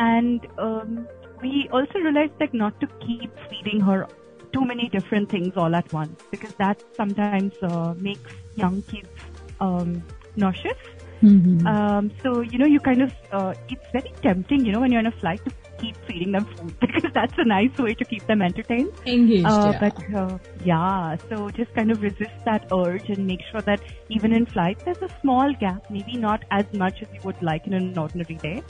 And 0.00 0.44
um, 0.58 1.06
we 1.40 1.68
also 1.72 2.00
realized 2.00 2.36
that 2.40 2.52
not 2.52 2.80
to 2.80 2.88
keep 3.06 3.30
feeding 3.48 3.80
her 3.80 4.08
too 4.52 4.64
many 4.64 4.88
different 4.88 5.30
things 5.30 5.52
all 5.56 5.76
at 5.76 5.92
once 5.92 6.20
because 6.32 6.54
that 6.54 6.82
sometimes 6.96 7.54
uh, 7.62 7.94
makes 7.98 8.32
young 8.56 8.82
kids 8.82 9.08
um, 9.60 10.02
nauseous. 10.34 10.82
Mhm. 11.22 11.64
Um, 11.66 12.10
so 12.24 12.40
you 12.40 12.58
know, 12.58 12.66
you 12.66 12.80
kind 12.80 13.02
of 13.02 13.12
uh, 13.30 13.54
it's 13.68 13.86
very 13.92 14.12
tempting, 14.22 14.64
you 14.66 14.72
know, 14.72 14.80
when 14.80 14.90
you're 14.90 14.98
on 15.06 15.06
a 15.06 15.12
flight 15.22 15.40
to 15.44 15.50
keep 15.79 15.95
feeding 16.07 16.31
them 16.31 16.45
food 16.51 16.73
because 16.79 17.05
that's 17.13 17.37
a 17.37 17.43
nice 17.43 17.77
way 17.77 17.93
to 17.93 18.05
keep 18.05 18.25
them 18.27 18.41
entertained. 18.41 18.89
Engaged, 19.05 19.45
Uh, 19.45 19.71
yeah. 19.73 19.79
But 19.81 20.15
uh, 20.23 20.37
yeah, 20.63 21.17
so 21.29 21.49
just 21.59 21.73
kind 21.75 21.91
of 21.91 22.01
resist 22.01 22.37
that 22.45 22.67
urge 22.79 23.09
and 23.09 23.27
make 23.27 23.41
sure 23.51 23.61
that 23.61 23.81
even 24.09 24.31
in 24.41 24.45
flight 24.45 24.79
there's 24.85 25.01
a 25.01 25.09
small 25.21 25.53
gap, 25.65 25.89
maybe 25.89 26.17
not 26.17 26.45
as 26.51 26.65
much 26.73 27.01
as 27.01 27.09
you 27.13 27.19
would 27.25 27.41
like 27.41 27.67
in 27.67 27.73
an 27.73 27.97
ordinary 27.97 28.35
day, 28.45 28.61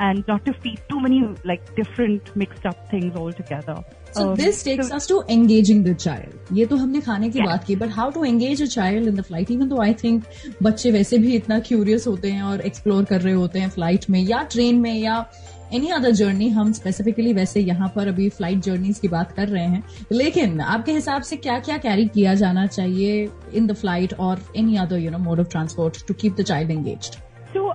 and 0.00 0.24
not 0.28 0.44
to 0.44 0.52
feed 0.62 0.78
too 0.88 1.00
many 1.00 1.18
like 1.44 1.74
different 1.80 2.30
mixed 2.36 2.64
up 2.72 2.88
things 2.94 3.16
all 3.16 3.32
together. 3.42 3.76
So 4.12 4.22
Um, 4.30 4.32
this 4.36 4.62
takes 4.62 4.88
so- 4.88 4.96
us 5.00 5.06
to 5.10 5.18
engaging 5.34 5.82
the 5.90 5.94
child. 6.06 6.32
ये 6.60 6.66
तो 6.72 6.76
हमने 6.84 7.00
खाने 7.10 7.28
की 7.34 7.38
Yeah. 7.40 7.46
बात 7.46 7.64
की 7.68 7.76
but 7.82 7.94
how 7.98 8.08
to 8.16 8.24
engage 8.30 8.62
a 8.66 8.68
child 8.78 9.10
in 9.12 9.20
the 9.20 9.26
flight 9.28 9.50
even 9.56 9.68
though 9.74 9.82
I 9.84 9.92
think 10.04 10.26
बच्चे 10.68 10.90
वैसे 10.98 11.18
भी 11.26 11.34
इतना 11.36 11.60
curious 11.70 12.06
होते 12.06 12.30
हैं 12.38 12.42
और 12.54 12.62
explore 12.70 13.04
कर 13.12 13.20
रहे 13.28 13.34
होते 13.44 13.60
हैं 13.66 13.70
flight 13.78 14.08
में 14.10 14.20
या 14.20 14.48
train 14.56 14.80
में 14.86 14.92
या 14.94 15.24
एनी 15.73 15.87
अदर 15.89 16.11
जर्नी 16.11 16.47
हम 16.49 16.71
स्पेसिफिकली 16.73 17.33
वैसे 17.33 17.59
यहाँ 17.59 17.91
पर 17.95 18.07
अभी 18.07 18.27
फ़्लाइट 18.29 18.59
जर्नीज 18.63 18.99
की 18.99 19.07
बात 19.07 19.31
कर 19.31 19.47
रहे 19.47 19.63
हैं, 19.63 19.83
लेकिन 20.11 20.59
आपके 20.61 20.91
हिसाब 20.91 21.21
से 21.21 21.35
क्या 21.37 21.59
क्या 21.59 21.77
कैरी 21.77 22.05
किया 22.07 22.33
जाना 22.35 22.65
चाहिए 22.67 23.29
इन 23.53 23.67
द 23.67 23.73
फ़्लाइट 23.73 24.13
और 24.19 24.43
any 24.57 24.77
other 24.77 24.99
you 24.99 25.11
know 25.11 25.17
mode 25.19 25.39
of 25.39 25.49
transport 25.49 26.05
to 26.07 26.13
keep 26.13 26.35
the 26.35 26.43
child 26.43 26.71
engaged 26.71 27.26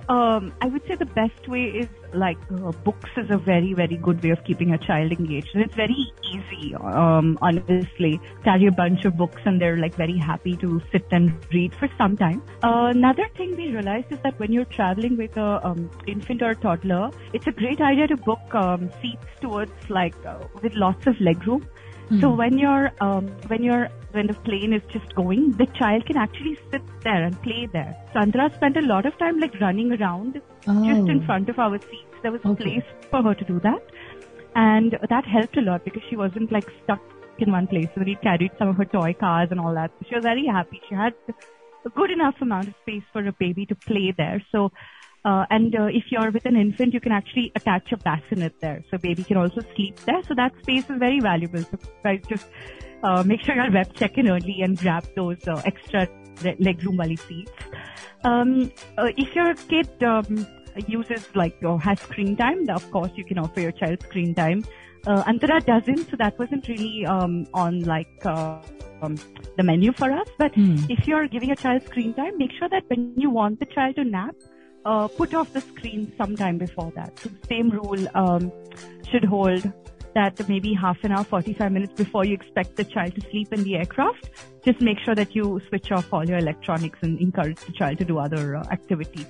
um, 0.09 0.53
I 0.61 0.67
would 0.67 0.85
say 0.87 0.95
the 0.95 1.05
best 1.05 1.47
way 1.47 1.63
is 1.63 1.87
like 2.13 2.37
uh, 2.51 2.71
books 2.83 3.09
is 3.17 3.29
a 3.31 3.37
very 3.37 3.73
very 3.73 3.97
good 3.97 4.23
way 4.23 4.29
of 4.29 4.43
keeping 4.43 4.73
a 4.73 4.77
child 4.77 5.11
engaged. 5.11 5.49
And 5.53 5.63
it's 5.63 5.75
very 5.75 6.11
easy, 6.31 6.75
um, 6.75 7.37
honestly. 7.41 8.19
Carry 8.43 8.67
a 8.67 8.71
bunch 8.71 9.05
of 9.05 9.17
books 9.17 9.41
and 9.45 9.59
they're 9.59 9.77
like 9.77 9.95
very 9.95 10.17
happy 10.17 10.55
to 10.57 10.81
sit 10.91 11.05
and 11.11 11.33
read 11.53 11.73
for 11.75 11.89
some 11.97 12.17
time. 12.17 12.41
Uh, 12.63 12.91
another 12.93 13.27
thing 13.37 13.55
we 13.55 13.69
realized 13.69 14.11
is 14.11 14.19
that 14.23 14.39
when 14.39 14.51
you're 14.51 14.65
traveling 14.65 15.17
with 15.17 15.35
a 15.37 15.65
um, 15.65 15.89
infant 16.07 16.41
or 16.41 16.51
a 16.51 16.55
toddler, 16.55 17.09
it's 17.33 17.47
a 17.47 17.51
great 17.51 17.81
idea 17.81 18.07
to 18.07 18.17
book 18.17 18.53
um, 18.53 18.91
seats 19.01 19.25
towards 19.41 19.71
like 19.89 20.15
uh, 20.25 20.39
with 20.61 20.73
lots 20.75 21.07
of 21.07 21.19
leg 21.21 21.45
room. 21.47 21.65
So 22.19 22.29
when 22.29 22.59
you're 22.59 22.91
um, 23.01 23.27
when 23.47 23.63
you're 23.63 23.89
when 24.13 24.27
the 24.27 24.33
plane 24.47 24.73
is 24.73 24.81
just 24.91 25.13
going, 25.15 25.51
the 25.61 25.65
child 25.79 26.05
can 26.05 26.17
actually 26.17 26.57
sit 26.71 26.81
there 27.03 27.23
and 27.23 27.39
play 27.41 27.67
there. 27.73 27.95
Antara 28.15 28.53
spent 28.55 28.77
a 28.77 28.81
lot 28.81 29.05
of 29.05 29.17
time 29.17 29.39
like 29.39 29.59
running 29.59 29.91
around 29.97 30.33
just 30.89 31.09
in 31.13 31.21
Oh. 31.21 31.25
front 31.25 31.49
of 31.49 31.59
our 31.59 31.79
seats. 31.79 32.19
There 32.21 32.31
was 32.31 32.41
a 32.45 32.49
Okay. 32.49 32.63
place 32.65 32.83
for 33.11 33.21
her 33.23 33.33
to 33.41 33.45
do 33.51 33.59
that, 33.61 33.81
and 34.55 34.97
that 35.13 35.25
helped 35.25 35.57
a 35.57 35.61
lot 35.69 35.83
because 35.83 36.03
she 36.09 36.15
wasn't 36.15 36.51
like 36.57 36.69
stuck 36.83 37.01
in 37.39 37.51
one 37.51 37.67
place. 37.67 37.89
So 37.95 38.03
we 38.11 38.15
carried 38.27 38.51
some 38.59 38.69
of 38.69 38.77
her 38.77 38.85
toy 38.85 39.13
cars 39.25 39.49
and 39.51 39.59
all 39.59 39.73
that. 39.81 39.91
So 39.99 40.05
she 40.09 40.15
was 40.15 40.23
very 40.23 40.45
happy. 40.45 40.81
She 40.87 40.95
had 40.95 41.13
a 41.85 41.89
good 42.01 42.11
enough 42.11 42.35
amount 42.41 42.67
of 42.69 42.75
space 42.83 43.03
for 43.11 43.27
a 43.27 43.33
baby 43.45 43.65
to 43.65 43.75
play 43.75 44.11
there. 44.25 44.41
So. 44.51 44.71
Uh, 45.25 45.45
and 45.49 45.73
uh, 45.75 45.85
if 45.85 46.03
you're 46.11 46.31
with 46.31 46.45
an 46.45 46.57
infant, 46.57 46.93
you 46.93 46.99
can 46.99 47.13
actually 47.13 47.51
attach 47.55 47.91
a 47.93 47.97
bassinet 47.97 48.53
there, 48.59 48.83
so 48.91 48.97
baby 48.97 49.23
can 49.23 49.37
also 49.37 49.61
sleep 49.75 49.97
there. 50.05 50.21
So 50.27 50.33
that 50.35 50.51
space 50.61 50.83
is 50.89 50.99
very 50.99 51.21
valuable. 51.21 51.61
So 51.63 51.77
guys, 52.03 52.21
just 52.27 52.47
uh, 53.03 53.23
make 53.23 53.41
sure 53.41 53.55
you're 53.55 53.71
web 53.71 53.93
check-in 53.95 54.29
early 54.29 54.61
and 54.61 54.77
grab 54.77 55.05
those 55.15 55.47
uh, 55.47 55.61
extra 55.65 56.07
le- 56.43 56.55
legroom 56.57 56.97
wali 56.97 57.15
seats. 57.15 57.51
Um, 58.25 58.71
uh, 58.97 59.09
if 59.17 59.33
your 59.33 59.53
kid 59.53 59.89
um, 60.03 60.45
uses 60.87 61.25
like 61.35 61.55
or 61.63 61.79
has 61.79 61.99
screen 62.01 62.35
time, 62.35 62.69
of 62.69 62.89
course 62.91 63.11
you 63.15 63.23
can 63.23 63.37
offer 63.37 63.61
your 63.61 63.71
child 63.71 64.01
screen 64.03 64.33
time. 64.35 64.65
Uh, 65.05 65.23
Antara 65.23 65.63
doesn't, 65.65 66.09
so 66.09 66.15
that 66.17 66.37
wasn't 66.39 66.67
really 66.67 67.05
um, 67.05 67.45
on 67.53 67.81
like 67.83 68.25
uh, 68.25 68.59
um, 69.01 69.17
the 69.57 69.63
menu 69.63 69.91
for 69.93 70.11
us. 70.11 70.27
But 70.37 70.53
Hmm. 70.55 70.77
if 70.89 71.07
you're 71.07 71.27
giving 71.27 71.51
a 71.51 71.55
child 71.55 71.83
screen 71.83 72.13
time, 72.13 72.37
make 72.37 72.51
sure 72.57 72.69
that 72.69 72.83
when 72.87 73.13
you 73.17 73.29
want 73.29 73.59
the 73.59 73.65
child 73.65 73.95
to 73.97 74.05
nap, 74.05 74.35
uh, 74.85 75.07
put 75.07 75.33
off 75.33 75.53
the 75.53 75.61
screen 75.61 76.11
sometime 76.17 76.57
before 76.57 76.91
that. 76.95 77.17
So 77.19 77.29
the 77.29 77.47
same 77.47 77.69
rule 77.69 78.07
um, 78.15 78.51
should 79.09 79.23
hold 79.25 79.71
that 80.15 80.47
maybe 80.47 80.73
half 80.73 80.97
an 81.03 81.11
hour, 81.11 81.23
45 81.23 81.71
minutes 81.71 81.93
before 81.93 82.25
you 82.25 82.33
expect 82.33 82.75
the 82.75 82.83
child 82.83 83.15
to 83.15 83.21
sleep 83.31 83.51
in 83.51 83.63
the 83.63 83.75
aircraft, 83.75 84.29
just 84.63 84.79
make 84.81 84.99
sure 84.99 85.15
that 85.15 85.35
you 85.35 85.59
switch 85.69 85.91
off 85.91 86.13
all 86.13 86.27
your 86.27 86.37
electronics 86.37 86.99
and 87.01 87.19
encourage 87.19 87.59
the 87.65 87.71
child 87.71 87.97
to 87.97 88.05
do 88.05 88.19
other 88.19 88.57
uh, 88.57 88.63
activities. 88.71 89.25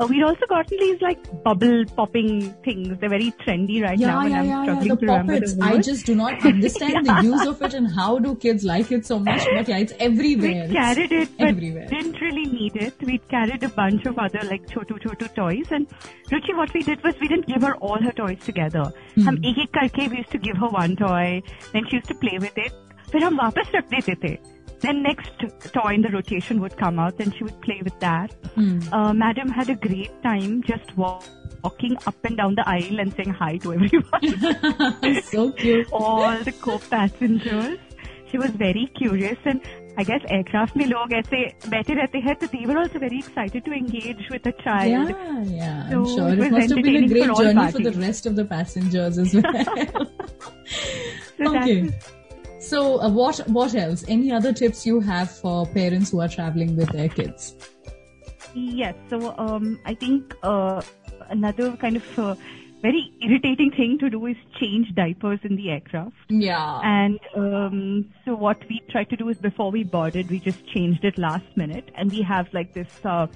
Uh, 0.00 0.06
we'd 0.10 0.22
also 0.26 0.46
gotten 0.50 0.78
these 0.80 1.00
like 1.02 1.26
bubble 1.44 1.84
popping 1.96 2.52
things. 2.64 2.98
They're 2.98 3.10
very 3.10 3.30
trendy 3.42 3.82
right 3.82 3.98
yeah, 3.98 4.06
now, 4.12 4.20
and 4.20 4.30
yeah, 4.30 4.38
I'm 4.38 4.46
yeah, 4.46 4.54
yeah. 4.56 4.62
struggling 4.62 4.88
The 4.88 4.96
to 4.96 5.06
remember 5.06 5.32
poppets. 5.34 5.54
the 5.54 5.64
I 5.64 5.72
word. 5.74 5.82
just 5.82 6.06
do 6.06 6.14
not 6.14 6.46
understand 6.46 7.06
the 7.06 7.16
use 7.22 7.46
of 7.46 7.60
it 7.62 7.74
and 7.74 7.90
how 7.98 8.18
do 8.18 8.34
kids 8.36 8.64
like 8.64 8.90
it 8.90 9.04
so 9.06 9.18
much. 9.18 9.44
But 9.54 9.68
yeah, 9.68 9.78
it's 9.78 9.92
everywhere. 10.00 10.66
We 10.68 10.74
carried 10.74 11.12
it, 11.12 11.28
but 11.38 11.48
everywhere. 11.48 11.86
didn't 11.88 12.20
really 12.22 12.46
need 12.54 12.76
it. 12.76 12.94
We 13.02 13.18
carried 13.34 13.62
a 13.62 13.68
bunch 13.68 14.06
of 14.06 14.18
other 14.18 14.40
like 14.52 14.66
chotu 14.66 14.98
chotu 15.04 15.28
toys. 15.34 15.66
And 15.70 15.86
Ruchi, 16.32 16.56
what 16.56 16.72
we 16.72 16.82
did 16.82 17.04
was 17.04 17.14
we 17.20 17.28
didn't 17.28 17.46
give 17.46 17.60
her 17.62 17.74
all 17.76 18.00
her 18.08 18.12
toys 18.12 18.40
together. 18.46 18.86
हम 19.28 19.38
एक 19.52 19.58
एक 19.66 19.70
करके 19.78 20.08
we 20.10 20.16
used 20.24 20.32
to 20.32 20.38
give 20.48 20.56
her 20.56 20.68
one 20.78 20.96
toy. 20.96 21.42
Then 21.74 21.84
she 21.90 21.96
used 21.96 22.08
to 22.08 22.18
play 22.24 22.38
with 22.48 22.56
it. 22.56 22.72
फिर 23.12 23.24
हम 23.24 23.36
वापस 23.36 23.72
रख 23.74 23.88
देते 23.94 24.14
थे. 24.24 24.36
Then 24.80 25.02
next 25.02 25.30
toy 25.72 25.90
in 25.94 26.02
the 26.02 26.08
rotation 26.08 26.60
would 26.60 26.76
come 26.76 26.98
out, 26.98 27.20
and 27.20 27.32
she 27.36 27.44
would 27.44 27.60
play 27.62 27.80
with 27.84 27.98
that. 28.00 28.32
Hmm. 28.56 28.80
Uh, 28.92 29.12
Madam 29.14 29.48
had 29.48 29.68
a 29.70 29.76
great 29.76 30.10
time 30.24 30.60
just 30.70 30.96
walk, 30.96 31.22
walking 31.62 31.96
up 32.06 32.16
and 32.24 32.36
down 32.36 32.56
the 32.56 32.64
aisle 32.68 32.98
and 33.04 33.14
saying 33.14 33.30
hi 33.30 33.52
to 33.58 33.74
everyone. 33.74 35.22
so 35.30 35.52
cute. 35.52 35.86
all 35.92 36.36
the 36.48 36.52
co-passengers. 36.66 37.78
She 38.32 38.38
was 38.38 38.50
very 38.50 38.90
curious 38.96 39.38
and 39.44 39.60
I 39.98 40.04
guess 40.08 40.22
aircraft 40.34 40.76
में 40.76 40.84
लोग 40.90 41.12
ऐसे 41.12 41.40
बैठे 41.70 41.94
रहते 41.94 42.18
हैं 42.26 42.34
तो 42.42 42.46
they 42.52 42.64
were 42.68 42.76
also 42.82 42.98
very 42.98 43.18
excited 43.18 43.64
to 43.66 43.72
engage 43.78 44.22
with 44.34 44.46
a 44.46 44.52
child. 44.64 45.10
Yeah, 45.10 45.42
yeah, 45.44 45.88
I'm 45.90 46.06
So 46.06 46.16
sure. 46.16 46.28
it 46.30 46.38
It 46.38 46.40
was 46.40 46.50
must 46.52 46.74
have 46.74 46.82
been 46.82 46.94
a 46.94 46.98
entertaining 46.98 47.08
great 47.10 47.24
for 47.26 47.30
all 47.32 47.42
journey 47.44 47.66
for 47.72 47.78
the 47.78 47.90
parties. 47.90 48.06
rest 48.06 48.26
of 48.32 48.36
the 48.36 48.44
passengers 48.46 49.18
as 49.18 49.34
well. 49.34 49.42
So 51.36 51.52
that 51.52 51.62
okay. 51.62 51.90
So, 52.59 53.01
uh, 53.01 53.09
what 53.09 53.37
what 53.47 53.75
else? 53.75 54.03
Any 54.07 54.31
other 54.31 54.51
tips 54.51 54.85
you 54.85 54.99
have 54.99 55.29
for 55.29 55.65
parents 55.67 56.11
who 56.11 56.21
are 56.21 56.27
traveling 56.27 56.75
with 56.75 56.89
their 56.89 57.09
kids? 57.09 57.55
Yes. 58.53 58.95
So 59.09 59.35
um, 59.37 59.79
I 59.85 59.93
think 59.93 60.35
uh, 60.43 60.81
another 61.29 61.77
kind 61.77 61.97
of 61.97 62.19
uh, 62.19 62.35
very 62.81 63.11
irritating 63.21 63.71
thing 63.71 63.97
to 63.99 64.09
do 64.09 64.25
is 64.25 64.35
change 64.59 64.93
diapers 64.95 65.39
in 65.43 65.55
the 65.55 65.69
aircraft. 65.69 66.15
Yeah. 66.29 66.79
And 66.83 67.19
um, 67.35 68.13
so 68.25 68.35
what 68.35 68.57
we 68.69 68.81
tried 68.89 69.09
to 69.11 69.15
do 69.15 69.29
is 69.29 69.37
before 69.37 69.71
we 69.71 69.83
boarded, 69.83 70.29
we 70.29 70.39
just 70.39 70.65
changed 70.67 71.03
it 71.03 71.17
last 71.17 71.45
minute, 71.55 71.91
and 71.95 72.11
we 72.11 72.21
have 72.21 72.51
like 72.53 72.73
this 72.73 72.89
uh, 73.03 73.27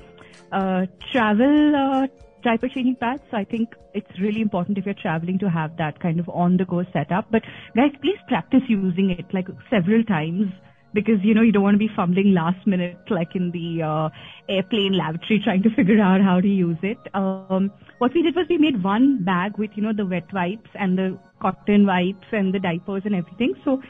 uh, 0.51 0.85
travel 1.11 1.75
uh, 1.75 2.07
diaper 2.43 2.67
changing 2.67 2.95
pads. 2.95 3.21
So 3.31 3.37
I 3.37 3.43
think 3.43 3.69
it's 3.93 4.19
really 4.19 4.41
important 4.41 4.77
if 4.77 4.85
you're 4.85 4.95
traveling 5.01 5.39
to 5.39 5.49
have 5.49 5.77
that 5.77 5.99
kind 5.99 6.19
of 6.19 6.29
on 6.29 6.57
the 6.57 6.65
go 6.65 6.83
setup. 6.93 7.31
But 7.31 7.43
guys, 7.75 7.91
please 8.01 8.17
practice 8.27 8.61
using 8.67 9.11
it 9.11 9.25
like 9.33 9.47
several 9.69 10.03
times 10.03 10.51
because 10.93 11.19
you 11.23 11.33
know 11.33 11.41
you 11.41 11.51
don't 11.51 11.63
want 11.63 11.75
to 11.75 11.79
be 11.79 11.89
fumbling 11.95 12.33
last 12.33 12.65
minute 12.67 12.97
like 13.09 13.35
in 13.35 13.51
the 13.51 13.81
uh, 13.81 14.09
airplane 14.49 14.93
lavatory 14.93 15.39
trying 15.43 15.63
to 15.63 15.69
figure 15.75 16.01
out 16.01 16.21
how 16.21 16.39
to 16.41 16.47
use 16.47 16.77
it. 16.83 16.97
Um, 17.13 17.71
what 17.99 18.13
we 18.13 18.23
did 18.23 18.35
was 18.35 18.45
we 18.49 18.57
made 18.57 18.83
one 18.83 19.23
bag 19.23 19.57
with 19.57 19.71
you 19.75 19.83
know 19.83 19.93
the 19.95 20.05
wet 20.05 20.31
wipes 20.33 20.69
and 20.75 20.97
the 20.97 21.17
cotton 21.41 21.85
wipes 21.85 22.27
and 22.31 22.53
the 22.53 22.59
diapers 22.59 23.03
and 23.05 23.15
everything. 23.15 23.53
So 23.63 23.81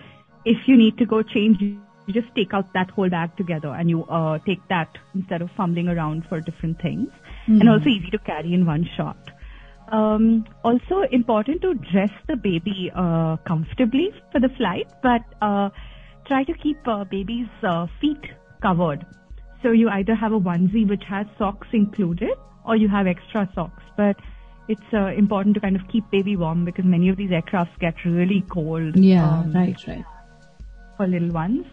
if 0.46 0.58
you 0.68 0.78
need 0.78 0.98
to 0.98 1.06
go 1.06 1.22
change, 1.24 1.62
you 1.62 1.80
just 2.14 2.34
take 2.36 2.54
out 2.54 2.74
that 2.74 2.90
whole 2.90 3.10
bag 3.10 3.36
together 3.38 3.70
and 3.70 3.90
you 3.90 4.04
uh, 4.06 4.40
take 4.46 4.60
that 4.70 4.90
instead 5.16 5.42
of 5.42 5.50
fumbling 5.56 5.88
around 5.88 6.26
for 6.30 6.40
different 6.42 6.82
things. 6.82 7.10
Mm-hmm. 7.52 7.62
And 7.62 7.70
also 7.70 7.90
easy 7.90 8.10
to 8.12 8.20
carry 8.20 8.54
in 8.54 8.66
one 8.66 8.88
shot. 8.96 9.18
Um, 9.92 10.46
also 10.64 11.02
important 11.12 11.62
to 11.64 11.74
dress 11.74 12.12
the 12.28 12.38
baby 12.38 12.90
uh, 12.96 13.36
comfortably 13.46 14.14
for 14.32 14.40
the 14.40 14.48
flight, 14.56 14.88
but 15.04 15.22
uh, 15.42 15.70
try 16.28 16.46
to 16.46 16.54
keep 16.54 16.78
uh, 16.88 17.04
baby's 17.04 17.50
uh, 17.62 17.88
feet 18.00 18.24
covered. 18.62 19.06
So 19.62 19.72
you 19.72 19.90
either 19.90 20.16
have 20.16 20.32
a 20.32 20.40
onesie 20.40 20.88
which 20.88 21.04
has 21.10 21.28
socks 21.38 21.68
included, 21.74 22.38
or 22.66 22.78
you 22.78 22.88
have 22.88 23.06
extra 23.06 23.50
socks. 23.54 23.84
But 23.98 24.16
it's 24.70 24.94
uh, 24.94 25.08
important 25.08 25.56
to 25.56 25.60
kind 25.60 25.76
of 25.76 25.82
keep 25.90 26.10
baby 26.10 26.38
warm 26.38 26.64
because 26.64 26.86
many 26.86 27.10
of 27.10 27.18
these 27.18 27.32
aircrafts 27.32 27.78
get 27.80 27.96
really 28.06 28.46
cold. 28.50 28.96
Yeah, 28.96 29.30
um, 29.30 29.52
right, 29.52 29.76
right. 29.88 30.06
For 30.96 31.06
little 31.06 31.32
ones 31.32 31.66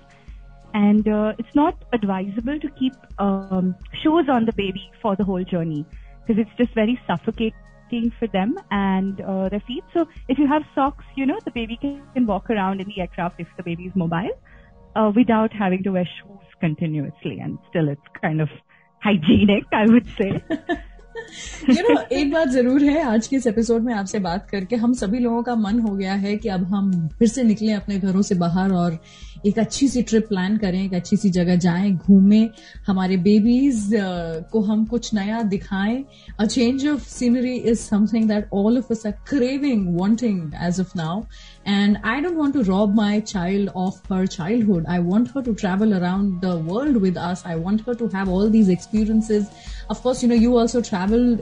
And 0.77 1.07
uh, 1.07 1.33
it's 1.37 1.53
not 1.53 1.75
advisable 1.93 2.59
to 2.59 2.69
keep 2.69 2.93
um, 3.19 3.75
shoes 4.01 4.27
on 4.27 4.45
the 4.45 4.53
baby 4.53 4.91
for 5.01 5.15
the 5.15 5.23
whole 5.23 5.43
journey 5.43 5.85
because 6.25 6.41
it's 6.41 6.57
just 6.57 6.73
very 6.73 6.99
suffocating 7.05 8.11
for 8.17 8.27
them 8.27 8.55
and 8.71 9.21
uh, 9.21 9.49
their 9.49 9.59
feet. 9.59 9.83
So 9.93 10.07
if 10.27 10.39
you 10.39 10.47
have 10.47 10.63
socks, 10.73 11.05
you 11.15 11.27
know, 11.27 11.37
the 11.45 11.51
baby 11.51 11.77
can, 11.79 12.01
can 12.13 12.25
walk 12.25 12.49
around 12.49 12.81
in 12.81 12.87
the 12.87 13.01
aircraft 13.01 13.39
if 13.39 13.47
the 13.55 13.63
baby 13.63 13.83
is 13.83 13.95
mobile 13.95 14.31
uh, 14.95 15.11
without 15.15 15.53
having 15.53 15.83
to 15.83 15.91
wear 15.91 16.05
shoes 16.05 16.47
continuously. 16.59 17.39
And 17.39 17.59
still, 17.69 17.89
it's 17.89 18.01
kind 18.19 18.41
of 18.41 18.49
hygienic, 18.99 19.65
I 19.71 19.85
would 19.85 20.07
say. 20.17 20.41
you 21.67 21.83
know, 21.83 22.01
एक 22.11 22.31
बात 22.31 22.47
जरूर 22.47 22.83
है 22.83 23.01
आज 23.07 23.27
के 23.27 23.35
इस 23.35 23.47
episode 23.47 23.83
में 23.83 23.93
आपसे 23.93 24.19
बात 24.19 24.49
करके 24.49 24.75
हम 24.75 24.93
सभी 25.01 25.19
लोगों 25.19 25.41
का 25.43 25.55
मन 25.55 25.79
हो 25.79 25.95
गया 25.95 26.13
है 26.23 26.35
कि 26.37 26.49
अब 26.49 26.63
हम 26.73 26.91
फिर 27.19 27.27
से 27.27 27.43
निकले 27.43 27.71
अपने 27.73 27.99
घरों 27.99 28.21
से 28.29 28.35
बाहर 28.35 28.71
और 28.73 28.97
एक 29.46 29.58
अच्छी 29.58 29.88
सी 29.88 30.02
ट्रिप 30.02 30.26
प्लान 30.28 30.56
करें, 30.58 30.84
एक 30.84 30.94
अच्छी 30.94 31.16
सी 31.16 31.30
जगह 31.30 31.56
जाएँ, 31.56 31.92
घूमें, 31.92 32.48
हमारे 32.86 33.16
बेबीज 33.16 33.88
को 34.52 34.60
हम 34.60 34.84
कुछ 34.86 35.12
नया 35.14 35.42
दिखाएँ। 35.42 36.02
A 36.40 36.44
change 36.46 36.86
of 36.88 37.04
scenery 37.08 37.54
is 37.56 37.78
something 37.80 38.28
that 38.28 38.48
all 38.54 38.78
of 38.78 38.92
us 38.92 39.06
are 39.06 39.12
craving 39.28 39.86
wanting 39.98 40.54
as 40.62 40.80
of 40.80 40.96
now 40.96 41.22
and 41.66 41.96
I 42.04 42.20
don't 42.20 42.36
want 42.36 42.54
to 42.54 42.62
rob 42.62 42.94
my 42.94 43.20
child 43.20 43.68
of 43.76 44.12
her 44.12 44.26
childhood 44.26 44.86
I 44.86 44.98
want 45.04 45.28
her 45.36 45.42
to 45.42 45.52
travel 45.54 45.92
around 45.92 46.40
the 46.44 46.54
world 46.70 46.96
with 47.02 47.18
us 47.18 47.42
I 47.46 47.54
want 47.60 47.88
her 47.88 47.94
to 47.94 48.06
have 48.14 48.32
all 48.34 48.50
these 48.50 48.70
experiences 48.70 49.46
of course 49.90 50.24
you 50.24 50.30
know 50.30 50.36
you 50.36 50.58
also 50.58 50.80
travel 50.80 51.38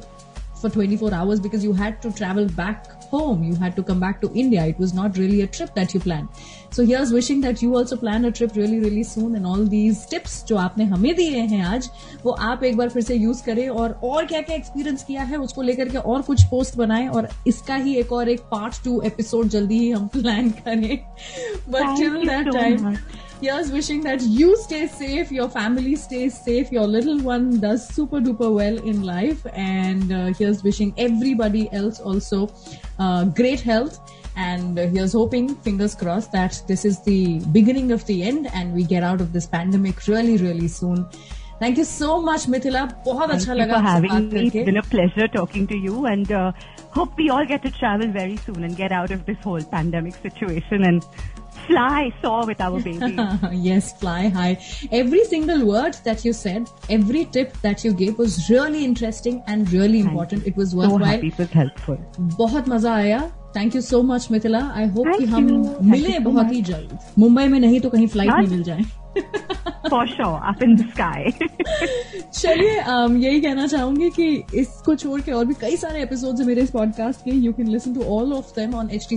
for 0.61 0.69
24 0.69 1.13
hours 1.13 1.39
because 1.39 1.63
you 1.63 1.73
had 1.73 2.01
to 2.01 2.11
travel 2.11 2.47
back 2.47 2.87
home. 3.03 3.43
You 3.43 3.55
had 3.55 3.75
to 3.75 3.83
come 3.83 3.99
back 3.99 4.21
to 4.21 4.31
India. 4.33 4.65
It 4.65 4.77
was 4.77 4.93
not 4.93 5.17
really 5.17 5.41
a 5.41 5.47
trip 5.47 5.73
that 5.75 5.93
you 5.93 5.99
planned. 5.99 6.29
So 6.71 6.85
here's 6.85 7.11
wishing 7.11 7.41
that 7.41 7.61
you 7.61 7.75
also 7.75 7.97
plan 7.97 8.25
a 8.25 8.31
trip 8.31 8.55
really 8.55 8.79
really 8.79 9.03
soon 9.03 9.35
and 9.35 9.45
all 9.45 9.63
these 9.73 10.05
tips 10.05 10.35
जो 10.47 10.57
आपने 10.57 10.85
हमें 10.91 11.13
दिए 11.15 11.39
हैं 11.53 11.63
आज 11.65 11.89
वो 12.23 12.31
आप 12.49 12.63
एक 12.63 12.77
बार 12.77 12.89
फिर 12.89 13.03
से 13.03 13.15
यूज 13.15 13.41
करें 13.45 13.67
और 13.69 13.99
और 14.03 14.25
क्या 14.25 14.41
क्या 14.41 14.55
एक्सपीरियंस 14.55 15.03
किया 15.03 15.23
है 15.31 15.37
उसको 15.37 15.61
लेकर 15.61 15.89
के 15.89 15.97
और 15.97 16.21
कुछ 16.29 16.43
पोस्ट 16.51 16.77
बनाएं 16.77 17.07
और 17.07 17.27
इसका 17.47 17.75
ही 17.75 17.95
एक 17.99 18.11
और 18.13 18.29
एक 18.29 18.41
पार्ट 18.51 18.83
टू 18.83 19.01
एपिसोड 19.11 19.47
जल्दी 19.57 19.79
ही 19.79 19.89
हम 19.91 20.07
प्लान 20.15 20.49
करें 20.61 20.97
but 21.69 21.97
till 21.99 22.27
that 22.27 22.53
time 22.53 22.95
Here's 23.41 23.71
wishing 23.71 24.01
that 24.01 24.21
you 24.21 24.55
stay 24.57 24.87
safe, 24.87 25.31
your 25.31 25.49
family 25.49 25.95
stays 25.95 26.39
safe, 26.39 26.71
your 26.71 26.85
little 26.85 27.19
one 27.19 27.59
does 27.59 27.87
super 27.87 28.19
duper 28.19 28.53
well 28.53 28.77
in 28.77 29.01
life, 29.01 29.45
and 29.53 30.11
uh, 30.11 30.25
here's 30.25 30.63
wishing 30.63 30.93
everybody 30.97 31.71
else 31.73 31.99
also 31.99 32.53
uh, 32.99 33.25
great 33.25 33.59
health 33.59 33.99
and 34.35 34.77
here's 34.77 35.13
hoping, 35.13 35.55
fingers 35.55 35.95
crossed, 35.95 36.31
that 36.31 36.61
this 36.67 36.85
is 36.85 37.03
the 37.03 37.39
beginning 37.51 37.91
of 37.91 38.05
the 38.05 38.23
end 38.23 38.47
and 38.53 38.73
we 38.73 38.83
get 38.83 39.03
out 39.03 39.21
of 39.21 39.33
this 39.33 39.45
pandemic 39.45 40.07
really, 40.07 40.37
really 40.37 40.67
soon. 40.67 41.07
Thank 41.59 41.77
you 41.77 41.85
so 41.85 42.21
much, 42.21 42.47
Mithila. 42.47 42.91
बहुत 43.05 43.29
अच्छा 43.29 43.53
लगा 43.53 43.73
for 43.73 43.81
having 43.81 44.29
me. 44.29 44.47
It's 44.47 44.65
been 44.65 44.77
a 44.77 44.81
pleasure 44.81 45.27
talking 45.27 45.67
to 45.67 45.75
you 45.75 46.05
and 46.05 46.31
uh, 46.31 46.51
hope 46.89 47.15
we 47.17 47.29
all 47.29 47.45
get 47.45 47.61
to 47.63 47.71
travel 47.71 48.07
very 48.07 48.37
soon 48.37 48.63
and 48.63 48.75
get 48.75 48.91
out 48.91 49.11
of 51.65 51.65
this 51.65 51.81
whole 51.81 51.95
pandemic 51.95 52.21
situation 52.21 52.21
and 52.21 52.21
fly 52.21 52.21
soar 52.21 52.45
with 52.45 52.61
our 52.61 52.79
baby. 52.79 53.63
yes, 53.69 53.99
fly 53.99 54.29
high. 54.29 54.57
Every 54.91 55.25
single 55.25 55.65
word 55.65 55.93
that 56.03 56.25
you 56.25 56.33
said, 56.33 56.69
every 56.89 57.25
tip 57.25 57.57
that 57.61 57.83
you 57.83 57.93
gave 57.93 58.17
was 58.17 58.49
really 58.49 58.85
interesting 58.85 59.43
and 59.47 59.71
really 59.71 59.99
important. 59.99 60.47
It 60.47 60.55
was 60.55 60.75
worthwhile. 60.75 60.99
So 60.99 61.05
happy 61.05 61.27
it 61.27 61.37
was 61.37 61.51
helpful. 61.51 61.97
बहुत 62.17 62.69
मजा 62.69 62.93
आया 62.93 63.31
thank 63.55 63.75
you 63.75 63.81
so 63.81 64.01
much 64.01 64.27
Mithila 64.31 64.59
I 64.75 64.87
hope 64.87 65.07
कि 65.17 65.25
हम 65.25 65.45
मिले 65.83 66.19
बहुत 66.19 66.51
ही 66.51 66.61
जल्द 66.61 66.99
मुंबई 67.19 67.47
में 67.47 67.59
नहीं 67.59 67.79
तो 67.79 67.89
कहीं 67.89 68.07
फ्लाइट 68.07 68.31
में 68.31 68.47
मिल 68.47 68.63
जाए 68.63 68.83
चलिए 72.34 72.80
um, 72.82 73.16
यही 73.16 73.40
कहना 73.40 73.66
चाहूँगी 73.66 74.08
कि 74.10 74.44
इसको 74.54 74.94
छोड़ 74.94 75.20
के 75.20 75.32
और 75.32 75.44
भी 75.44 75.54
कई 75.60 75.76
सारे 75.76 76.02
एपिसोड्स 76.02 76.40
हैं 76.40 76.46
मेरे 76.46 76.62
इस 76.62 76.70
पॉडकास्ट 76.70 77.20
के। 77.20 77.30
You 77.30 77.52
can 77.52 77.68
listen 77.68 77.94
to 77.94 78.02
all 78.16 78.32
of 78.32 78.50
them 78.56 78.74
on 78.74 78.90
H 78.92 79.06
T 79.10 79.16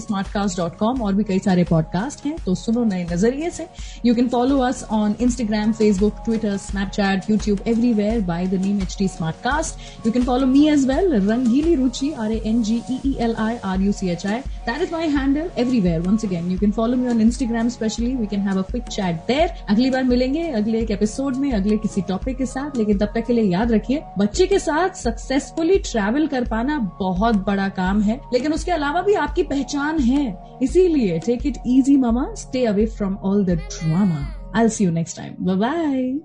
और 1.03 1.15
भी 1.15 1.23
कई 1.23 1.39
सारे 1.39 1.63
पॉडकास्ट 1.63 2.25
हैं। 2.25 2.35
तो 2.45 2.55
सुनो 2.55 2.83
नए 2.83 3.03
नज़रिए 3.11 3.49
से। 3.49 3.67
You 4.05 4.15
can 4.15 4.27
follow 4.27 4.57
us 4.57 4.83
on 4.91 5.15
Instagram 5.21 5.71
Facebook 5.71 6.13
Twitter 6.25 6.57
Snapchat 6.57 7.29
YouTube 7.29 7.59
everywhere 7.67 8.21
by 8.21 8.47
the 8.47 8.53
name 8.53 8.81
H 8.81 8.95
T 8.99 9.07
Smartcast 9.35 10.05
you 10.05 10.11
can 10.11 10.23
follow 10.23 10.45
me 10.45 10.67
as 10.69 10.87
well 10.87 11.13
Rangeli 11.29 11.75
Ruchi 11.75 12.11
R 12.19 12.31
A 12.31 12.41
N 12.45 12.61
G 12.63 12.81
E 13.05 13.15
L 13.19 13.35
I 13.39 13.57
R 13.65 13.81
U 13.81 13.91
C 13.91 14.09
H 14.09 14.25
I 14.27 14.39
that 14.69 14.81
is 14.81 14.91
my 14.91 15.07
handle 15.07 15.49
everywhere 15.57 16.01
once 16.01 16.25
again 16.25 16.51
you 16.51 16.59
can 16.59 16.71
follow 16.71 16.97
me 16.97 17.07
on 17.07 17.21
Instagram 17.21 17.69
specially 17.69 18.15
we 18.15 18.27
can 18.27 18.41
have 18.41 18.57
a 18.57 18.61
quick 18.61 18.83
chat 18.83 19.15
there 19.27 19.53
अगली 19.69 19.88
अगली 19.89 20.01
बार 20.01 20.09
मिलेंगे, 20.09 20.41
अगले 20.49 20.79
एक 20.79 20.91
episode 20.91 21.35
में, 21.35 21.51
अगले 21.51 21.77
किसी 21.77 22.01
topic 22.01 22.37
के 22.37 22.45
साथ। 22.45 22.77
लेकिन 22.77 22.97
तब 22.97 23.05
तक 23.05 23.25
के 23.25 23.33
लिए 23.33 23.43
याद 23.43 23.71
रखिए, 23.71 24.03
बच्चे 24.17 24.47
के 24.47 24.59
साथ 24.59 24.89
सक्सेसफुली 24.89 25.79
ट्रैवल 25.79 26.27
कर 26.27 26.47
पाना 26.47 26.97
बहुत 26.99 27.35
बड़ा 27.35 27.69
काम 27.69 28.01
है। 28.01 28.19
लेकिन 28.33 28.53
उसके 28.53 28.71
अलावा 28.71 29.01
भी 29.01 29.13
आपकी 29.13 29.43
पहचान 29.43 29.99
है। 29.99 30.37
इसीलिए 30.61 31.19
take 31.19 31.45
it 31.45 31.57
easy 31.67 31.97
mama 31.97 32.33
stay 32.37 32.65
away 32.65 32.85
from 32.85 33.15
all 33.15 33.45
the 33.45 33.49
drama 33.49 34.51
I 34.55 34.69
see 34.69 34.85
you 34.85 34.91
next 34.91 35.17
time 35.17 35.33
bye 35.39 36.19